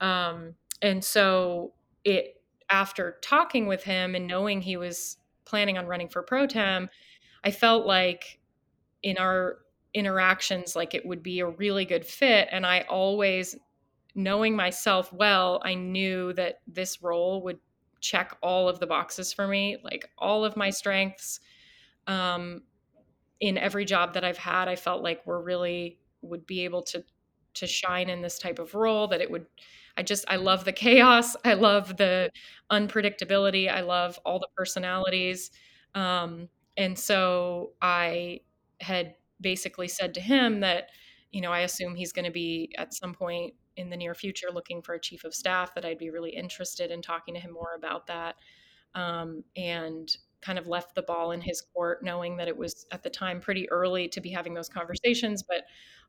[0.00, 2.40] Um, and so it
[2.70, 6.88] after talking with him and knowing he was planning on running for pro tem,
[7.44, 8.38] I felt like
[9.02, 9.58] in our
[9.94, 13.56] interactions like it would be a really good fit and I always
[14.14, 17.58] knowing myself well, I knew that this role would
[18.02, 21.40] check all of the boxes for me, like all of my strengths,
[22.06, 22.62] um,
[23.40, 27.04] in every job that I've had, I felt like we're really would be able to
[27.54, 29.46] to shine in this type of role that it would
[29.96, 31.36] I just I love the chaos.
[31.44, 32.30] I love the
[32.70, 33.70] unpredictability.
[33.70, 35.50] I love all the personalities.
[35.94, 38.40] Um, and so I
[38.80, 40.88] had basically said to him that,
[41.32, 44.48] you know, I assume he's going to be at some point in the near future
[44.52, 47.52] looking for a chief of staff, that I'd be really interested in talking to him
[47.52, 48.36] more about that.
[48.94, 53.02] Um, and kind of left the ball in his court, knowing that it was at
[53.02, 55.64] the time pretty early to be having those conversations, but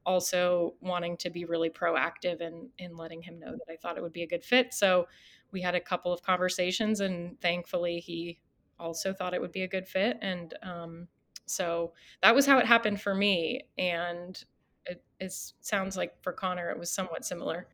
[0.05, 4.03] also wanting to be really proactive in in letting him know that I thought it
[4.03, 4.74] would be a good fit.
[4.74, 5.07] So
[5.51, 8.39] we had a couple of conversations, and thankfully he
[8.80, 11.07] also thought it would be a good fit, and um,
[11.45, 13.61] so that was how it happened for me.
[13.78, 14.43] And
[14.86, 17.68] it, it sounds like for Conor it was somewhat similar.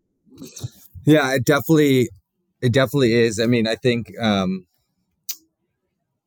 [1.05, 2.09] Yeah, it definitely
[2.61, 3.39] it definitely is.
[3.39, 4.65] I mean, I think um,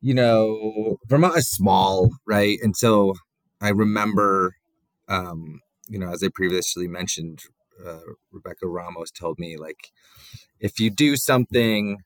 [0.03, 2.59] you know, Vermont is small, right?
[2.61, 3.13] And so
[3.61, 4.57] I remember,
[5.07, 7.39] um, you know, as I previously mentioned,
[7.83, 9.91] uh, Rebecca Ramos told me like,
[10.59, 11.99] if you do something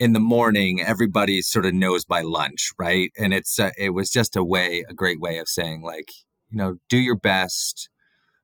[0.00, 3.12] in the morning, everybody sort of knows by lunch, right?
[3.16, 6.10] And it's uh, it was just a way, a great way of saying like,
[6.48, 7.89] you know, do your best,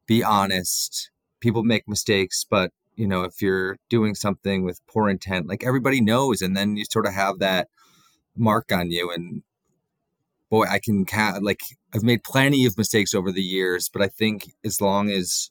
[0.07, 1.11] be honest.
[1.41, 6.01] People make mistakes, but you know, if you're doing something with poor intent, like everybody
[6.01, 7.69] knows, and then you sort of have that
[8.37, 9.43] mark on you and
[10.51, 11.61] boy i can count like
[11.95, 15.51] i've made plenty of mistakes over the years but i think as long as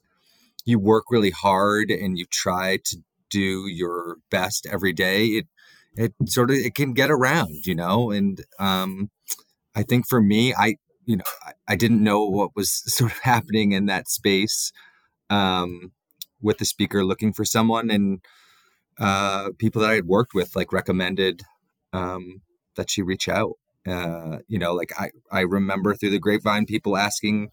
[0.64, 2.98] you work really hard and you try to
[3.30, 5.46] do your best every day it
[5.96, 9.10] it sort of it can get around you know and um
[9.74, 10.76] i think for me i
[11.06, 14.72] you know I, I didn't know what was sort of happening in that space
[15.30, 15.92] um
[16.42, 18.20] with the speaker looking for someone and
[19.00, 21.42] uh people that i had worked with like recommended
[21.92, 22.42] um
[22.76, 23.54] that she reach out.
[23.86, 27.50] Uh, you know, like I, I remember through the grapevine people asking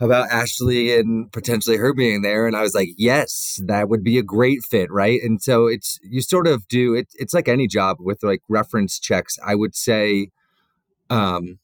[0.00, 2.46] about Ashley and potentially her being there.
[2.46, 4.90] And I was like, yes, that would be a great fit.
[4.90, 5.20] Right.
[5.22, 7.08] And so it's, you sort of do it.
[7.14, 9.38] It's like any job with like reference checks.
[9.44, 10.30] I would say,
[11.10, 11.58] um,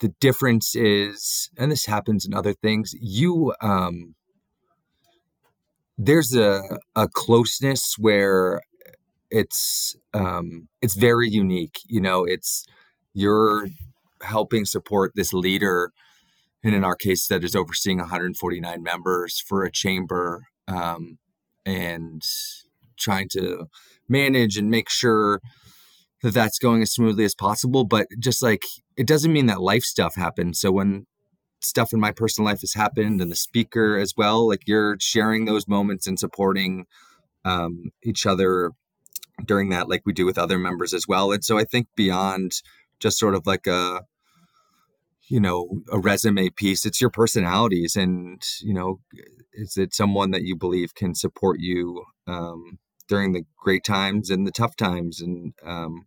[0.00, 4.14] the difference is, and this happens in other things, you, um,
[5.96, 6.62] there's a,
[6.96, 8.60] a closeness where
[9.30, 11.80] it's um, it's very unique.
[11.86, 12.64] You know, it's
[13.12, 13.68] you're
[14.22, 15.92] helping support this leader,
[16.62, 21.18] and in our case, that is overseeing 149 members for a chamber, um,
[21.66, 22.22] and
[22.98, 23.66] trying to
[24.08, 25.40] manage and make sure
[26.24, 27.84] that that's going as smoothly as possible.
[27.84, 28.64] But just like
[28.96, 30.58] it doesn't mean that life stuff happens.
[30.58, 31.06] So when
[31.60, 35.44] stuff in my personal life has happened and the speaker as well, like you're sharing
[35.44, 36.86] those moments and supporting
[37.44, 38.70] um, each other
[39.44, 42.52] during that like we do with other members as well and so i think beyond
[43.00, 44.02] just sort of like a
[45.28, 49.00] you know a resume piece it's your personalities and you know
[49.52, 54.46] is it someone that you believe can support you um, during the great times and
[54.46, 56.06] the tough times and um,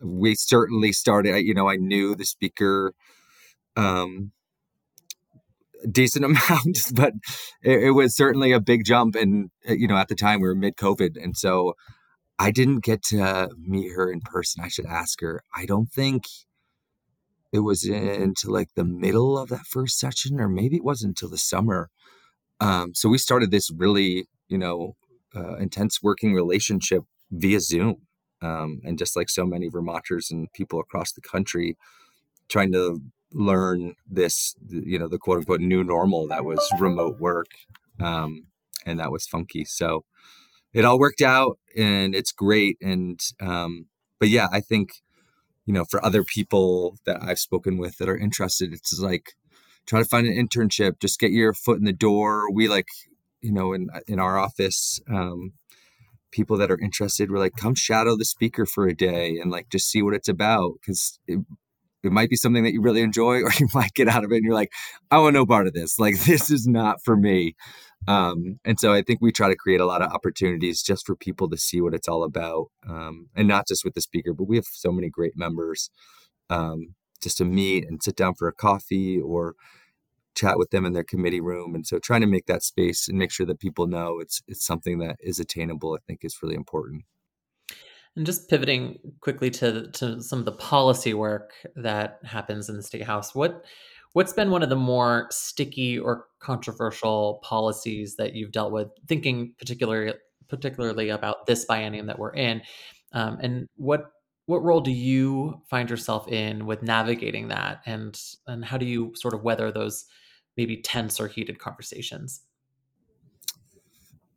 [0.00, 2.92] we certainly started you know i knew the speaker
[3.76, 4.32] um,
[5.90, 7.12] decent amount but
[7.62, 10.54] it, it, was certainly a big jump and you know at the time we were
[10.54, 11.74] mid covid and so
[12.38, 14.62] I didn't get to meet her in person.
[14.62, 15.42] I should ask her.
[15.54, 16.24] I don't think
[17.52, 21.30] it was into like the middle of that first session, or maybe it wasn't until
[21.30, 21.90] the summer.
[22.60, 24.94] Um, so we started this really, you know,
[25.34, 28.06] uh, intense working relationship via Zoom.
[28.40, 31.76] Um, and just like so many Vermonters and people across the country,
[32.48, 33.00] trying to
[33.32, 37.48] learn this, you know, the quote unquote new normal that was remote work.
[38.00, 38.46] Um,
[38.86, 39.64] and that was funky.
[39.64, 40.04] So,
[40.72, 42.76] it all worked out and it's great.
[42.80, 43.86] And, um,
[44.18, 45.02] but yeah, I think,
[45.66, 49.34] you know, for other people that I've spoken with that are interested, it's like
[49.86, 52.50] try to find an internship, just get your foot in the door.
[52.52, 52.88] We like,
[53.40, 55.52] you know, in, in our office, um,
[56.30, 59.68] people that are interested were like, come shadow the speaker for a day and like
[59.70, 60.74] just see what it's about.
[60.84, 61.40] Cause it,
[62.02, 64.36] it might be something that you really enjoy or you might get out of it
[64.36, 64.72] and you're like
[65.10, 67.54] i want no part of this like this is not for me
[68.06, 71.16] um, and so i think we try to create a lot of opportunities just for
[71.16, 74.48] people to see what it's all about um, and not just with the speaker but
[74.48, 75.90] we have so many great members
[76.50, 79.54] um, just to meet and sit down for a coffee or
[80.38, 83.18] chat with them in their committee room and so trying to make that space and
[83.18, 86.54] make sure that people know it's it's something that is attainable i think is really
[86.54, 87.04] important
[88.18, 92.82] and just pivoting quickly to to some of the policy work that happens in the
[92.82, 93.64] state house, what
[94.12, 98.88] what's been one of the more sticky or controversial policies that you've dealt with?
[99.06, 100.14] Thinking particularly
[100.48, 102.60] particularly about this biennium that we're in,
[103.12, 104.10] um, and what
[104.46, 109.12] what role do you find yourself in with navigating that, and and how do you
[109.14, 110.06] sort of weather those
[110.58, 112.42] maybe tense or heated conversations?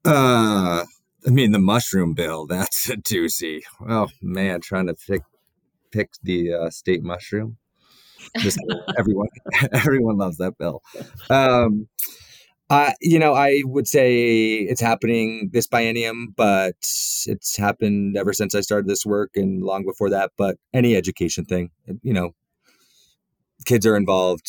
[0.06, 0.86] Uh,
[1.28, 3.62] I mean, the mushroom bill, that's a doozy.
[3.90, 5.24] Oh, man, trying to pick
[5.92, 7.58] pick the uh, state mushroom.
[8.38, 8.60] Just
[8.98, 9.28] everyone
[9.74, 10.82] everyone loves that bill.
[11.30, 11.90] Um,
[12.72, 18.56] Uh, you know, I would say it's happening this biennium, but it's happened ever since
[18.56, 20.32] I started this work and long before that.
[20.38, 22.32] But any education thing, you know,
[23.66, 24.48] kids are involved,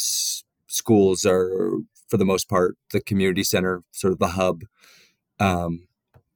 [0.73, 1.73] schools are,
[2.09, 4.63] for the most part, the community center, sort of the hub.
[5.39, 5.87] Um,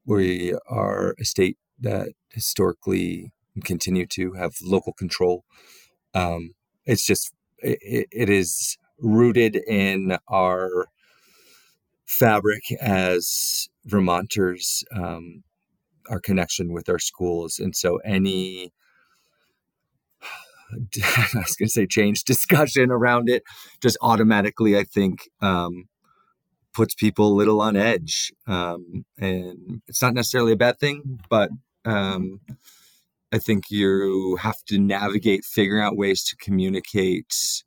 [0.05, 3.33] we are a state that historically
[3.65, 5.45] continue to have local control.
[6.15, 6.53] Um,
[6.85, 10.87] it's just, it, it is rooted in our
[12.05, 15.45] fabric as Vermonters, um,
[16.11, 17.59] our connection with our schools.
[17.59, 18.73] And so any,
[21.03, 23.43] I was going to say change discussion around it
[23.81, 25.89] just automatically, I think, um,
[26.75, 28.33] puts people a little on edge.
[28.47, 31.51] Um, and it's not necessarily a bad thing, but
[31.85, 32.41] um,
[33.33, 37.65] I think you have to navigate figuring out ways to communicate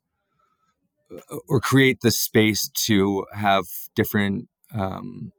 [1.48, 3.64] or create the space to have
[3.96, 5.32] different um,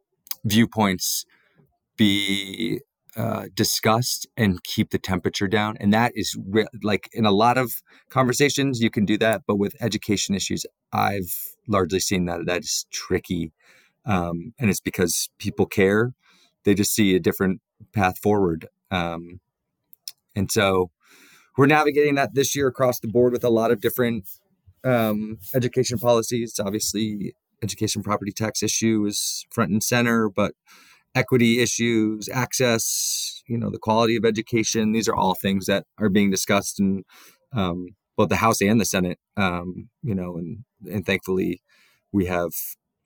[0.44, 1.26] viewpoints
[1.98, 2.82] be
[3.16, 5.76] uh, discussed and keep the temperature down.
[5.80, 7.72] And that is re- like in a lot of
[8.10, 9.42] conversations, you can do that.
[9.48, 11.34] But with education issues, I've
[11.68, 13.52] largely seen that that is tricky.
[14.06, 16.14] Um, and it's because people care.
[16.64, 17.62] They just see a different
[17.94, 18.68] path forward.
[18.90, 19.40] Um,
[20.36, 20.92] and so
[21.58, 24.28] we're navigating that this year across the board with a lot of different
[24.84, 26.60] um, education policies.
[26.64, 30.54] Obviously, education property tax issue is front and center, but
[31.16, 36.10] equity issues, access, you know, the quality of education, these are all things that are
[36.10, 37.04] being discussed in
[37.54, 37.88] um,
[38.18, 39.20] both the House and the Senate.
[39.38, 41.62] Um, you know, and and thankfully,
[42.12, 42.52] we have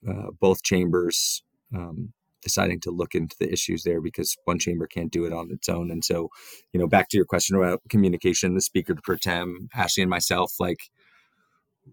[0.07, 1.43] uh, both chambers
[1.73, 5.49] um, deciding to look into the issues there because one chamber can't do it on
[5.51, 5.89] its own.
[5.89, 6.29] And so,
[6.71, 10.09] you know, back to your question about communication, the speaker to pro tem, Ashley and
[10.09, 10.79] myself, like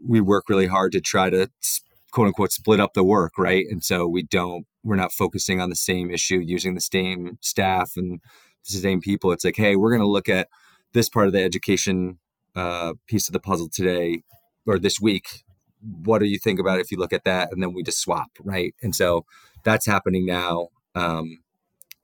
[0.06, 1.48] we work really hard to try to
[2.12, 3.64] quote unquote split up the work, right?
[3.70, 7.92] And so we don't we're not focusing on the same issue using the same staff
[7.96, 8.20] and
[8.64, 9.32] the same people.
[9.32, 10.48] It's like, hey, we're going to look at
[10.92, 12.18] this part of the education
[12.54, 14.22] uh, piece of the puzzle today
[14.66, 15.44] or this week.
[15.80, 17.52] What do you think about if you look at that?
[17.52, 18.74] And then we just swap, right?
[18.82, 19.24] And so
[19.64, 21.38] that's happening now, um,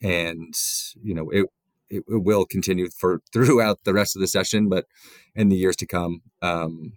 [0.01, 0.55] and
[1.03, 1.47] you know it,
[1.91, 4.87] it, will continue for throughout the rest of the session, but
[5.35, 6.93] in the years to come, um,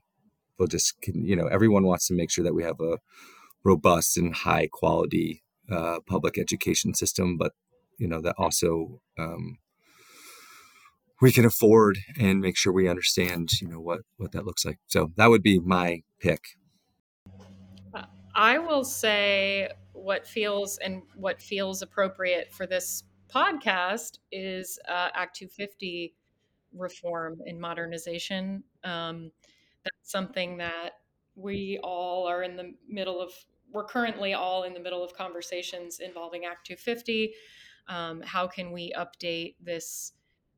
[0.58, 3.00] we'll just you know everyone wants to make sure that we have a
[3.64, 7.53] robust and high quality uh, public education system, but
[7.97, 9.57] you know that also um,
[11.22, 14.80] we can afford and make sure we understand you know what what that looks like.
[14.88, 16.41] So that would be my pick.
[18.34, 23.03] I will say what feels and what feels appropriate for this
[23.34, 26.13] podcast is uh, Act 250
[26.74, 28.63] reform and modernization.
[28.84, 29.32] Um,
[29.84, 30.91] that's something that
[31.36, 33.32] we all are in the middle of
[33.72, 37.34] we're currently all in the middle of conversations involving act 250
[37.88, 40.13] um, how can we update this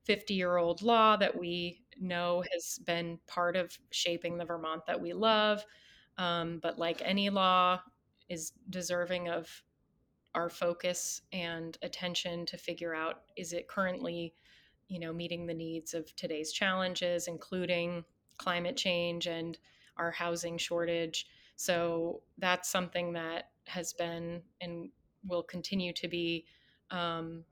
[0.06, 5.00] 50 year old law that we know has been part of shaping the vermont that
[5.00, 5.64] we love
[6.18, 7.80] um, but like any law
[8.30, 9.50] is deserving of
[10.36, 14.34] our focus and attention to figure out is it currently
[14.88, 18.04] you know meeting the needs of today's challenges including
[18.38, 19.58] climate change and
[19.98, 21.28] our housing shortage.
[21.56, 24.90] So that's something that has been and
[25.26, 26.46] will continue to be
[26.92, 27.44] um,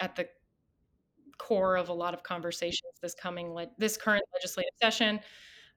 [0.00, 0.26] at the
[1.38, 5.20] core of a lot of conversations this coming le- this current legislative session,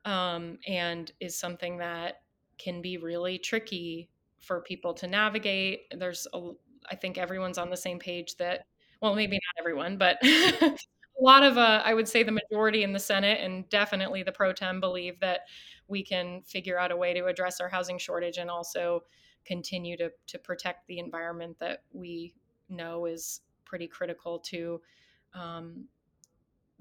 [0.05, 2.21] um, and is something that
[2.57, 5.81] can be really tricky for people to navigate.
[5.97, 6.51] There's a,
[6.91, 8.65] I think everyone's on the same page that
[9.01, 10.17] well maybe not everyone but
[11.19, 14.31] a lot of, uh, I would say, the majority in the Senate and definitely the
[14.31, 15.41] pro tem believe that
[15.87, 19.03] we can figure out a way to address our housing shortage and also
[19.45, 22.33] continue to to protect the environment that we
[22.69, 24.81] know is pretty critical to
[25.33, 25.85] um,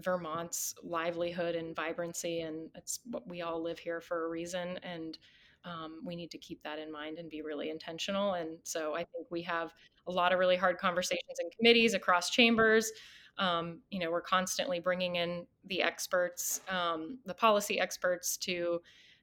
[0.01, 5.19] Vermont's livelihood and vibrancy, and it's what we all live here for a reason, and
[5.65, 8.35] um, we need to keep that in mind and be really intentional.
[8.35, 9.73] And so I think we have
[10.07, 12.91] a lot of really hard conversations in committees across chambers.
[13.37, 18.81] Um, you know we're constantly bringing in the experts um, the policy experts to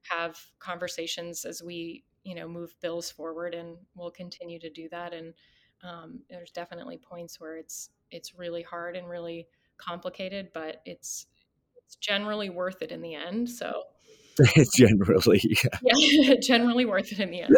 [0.09, 5.13] have conversations as we you know move bills forward and we'll continue to do that.
[5.13, 5.33] And
[5.83, 11.27] um, there's definitely points where it's it's really hard and really complicated but it's
[11.75, 13.83] it's generally worth it in the end so.
[14.75, 15.77] Generally yeah.
[15.81, 17.57] yeah generally worth it in the end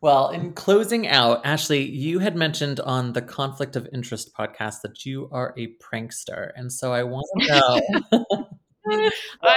[0.00, 5.04] well, in closing out, Ashley, you had mentioned on the Conflict of Interest podcast that
[5.04, 6.50] you are a prankster.
[6.56, 7.82] And so I want to
[8.30, 8.46] know
[9.42, 9.56] I,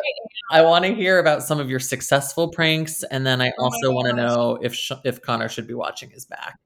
[0.52, 3.92] I want to hear about some of your successful pranks, and then I Oh also
[3.92, 6.60] want to know if Sh- if Conor should be watching his back.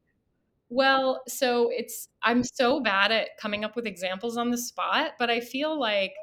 [0.70, 5.30] well, so it's I'm so bad at coming up with examples on the spot, but
[5.30, 6.14] I feel like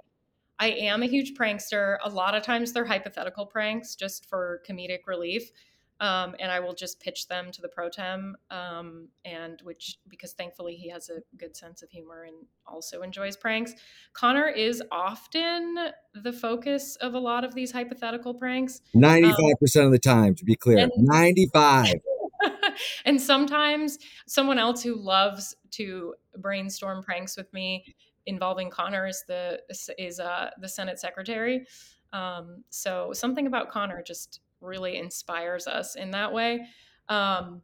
[0.58, 1.98] I am a huge prankster.
[2.04, 5.50] A lot of times they're hypothetical pranks just for comedic relief.
[6.00, 10.32] Um, and I will just pitch them to the pro tem, um, and which because
[10.32, 12.34] thankfully he has a good sense of humor and
[12.66, 13.74] also enjoys pranks.
[14.12, 15.76] Conor is often
[16.14, 18.80] the focus of a lot of these hypothetical pranks.
[18.96, 20.78] 95% of the time, to be clear.
[20.78, 21.94] And- 95.
[23.04, 27.84] and sometimes someone else who loves to brainstorm pranks with me
[28.26, 29.60] involving Conor is the
[29.98, 31.66] is uh, the Senate secretary.
[32.12, 36.66] Um, so something about Conor just really inspires us in that way.
[37.08, 37.62] Um,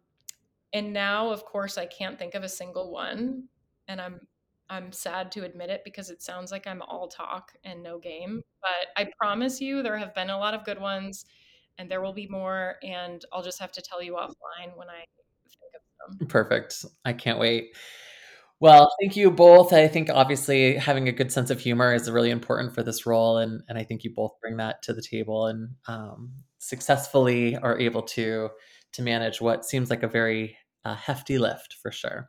[0.72, 3.44] and now, of course, I can't think of a single one,
[3.88, 4.20] and I'm
[4.68, 8.42] I'm sad to admit it because it sounds like I'm all talk and no game.
[8.62, 11.24] But I promise you, there have been a lot of good ones,
[11.76, 12.76] and there will be more.
[12.84, 15.04] And I'll just have to tell you offline when I
[15.48, 16.28] think of them.
[16.28, 16.84] Perfect.
[17.04, 17.74] I can't wait.
[18.60, 19.72] Well, thank you both.
[19.72, 23.38] I think obviously having a good sense of humor is really important for this role,
[23.38, 27.78] and and I think you both bring that to the table and um, successfully are
[27.78, 28.50] able to
[28.92, 32.28] to manage what seems like a very uh, hefty lift for sure.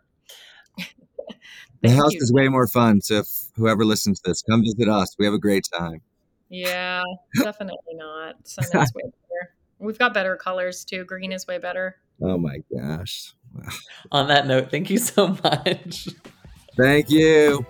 [1.81, 2.19] The house you.
[2.21, 3.01] is way more fun.
[3.01, 5.15] So if whoever listens to this, come visit us.
[5.17, 6.01] We have a great time.
[6.49, 7.03] Yeah,
[7.41, 8.35] definitely not.
[8.43, 9.55] Senate's way better.
[9.79, 11.05] We've got better colors too.
[11.05, 11.97] Green is way better.
[12.21, 13.33] Oh my gosh.
[14.11, 16.07] On that note, thank you so much.
[16.77, 17.65] Thank you.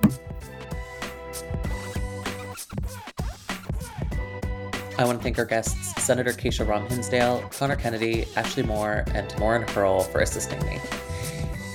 [5.01, 9.27] I want to thank our guests, Senator Kesha Ram Hinsdale, Conor Kennedy, Ashley Moore, and
[9.27, 10.79] Tamoran Hierl for assisting me.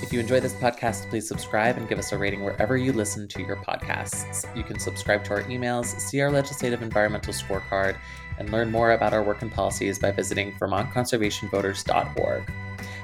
[0.01, 3.27] If you enjoy this podcast, please subscribe and give us a rating wherever you listen
[3.27, 4.55] to your podcasts.
[4.55, 7.97] You can subscribe to our emails, see our legislative environmental scorecard,
[8.39, 12.51] and learn more about our work and policies by visiting vermontconservationvoters.org.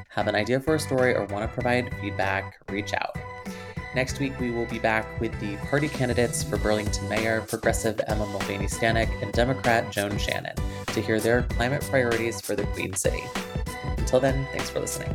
[0.08, 3.18] Have an idea for a story or want to provide feedback, reach out.
[3.96, 8.26] Next week, we will be back with the party candidates for Burlington Mayor, Progressive Emma
[8.26, 10.56] Mulvaney Stanak and Democrat Joan Shannon
[10.88, 13.24] to hear their climate priorities for the Queen City.
[13.98, 15.14] Until then, thanks for listening.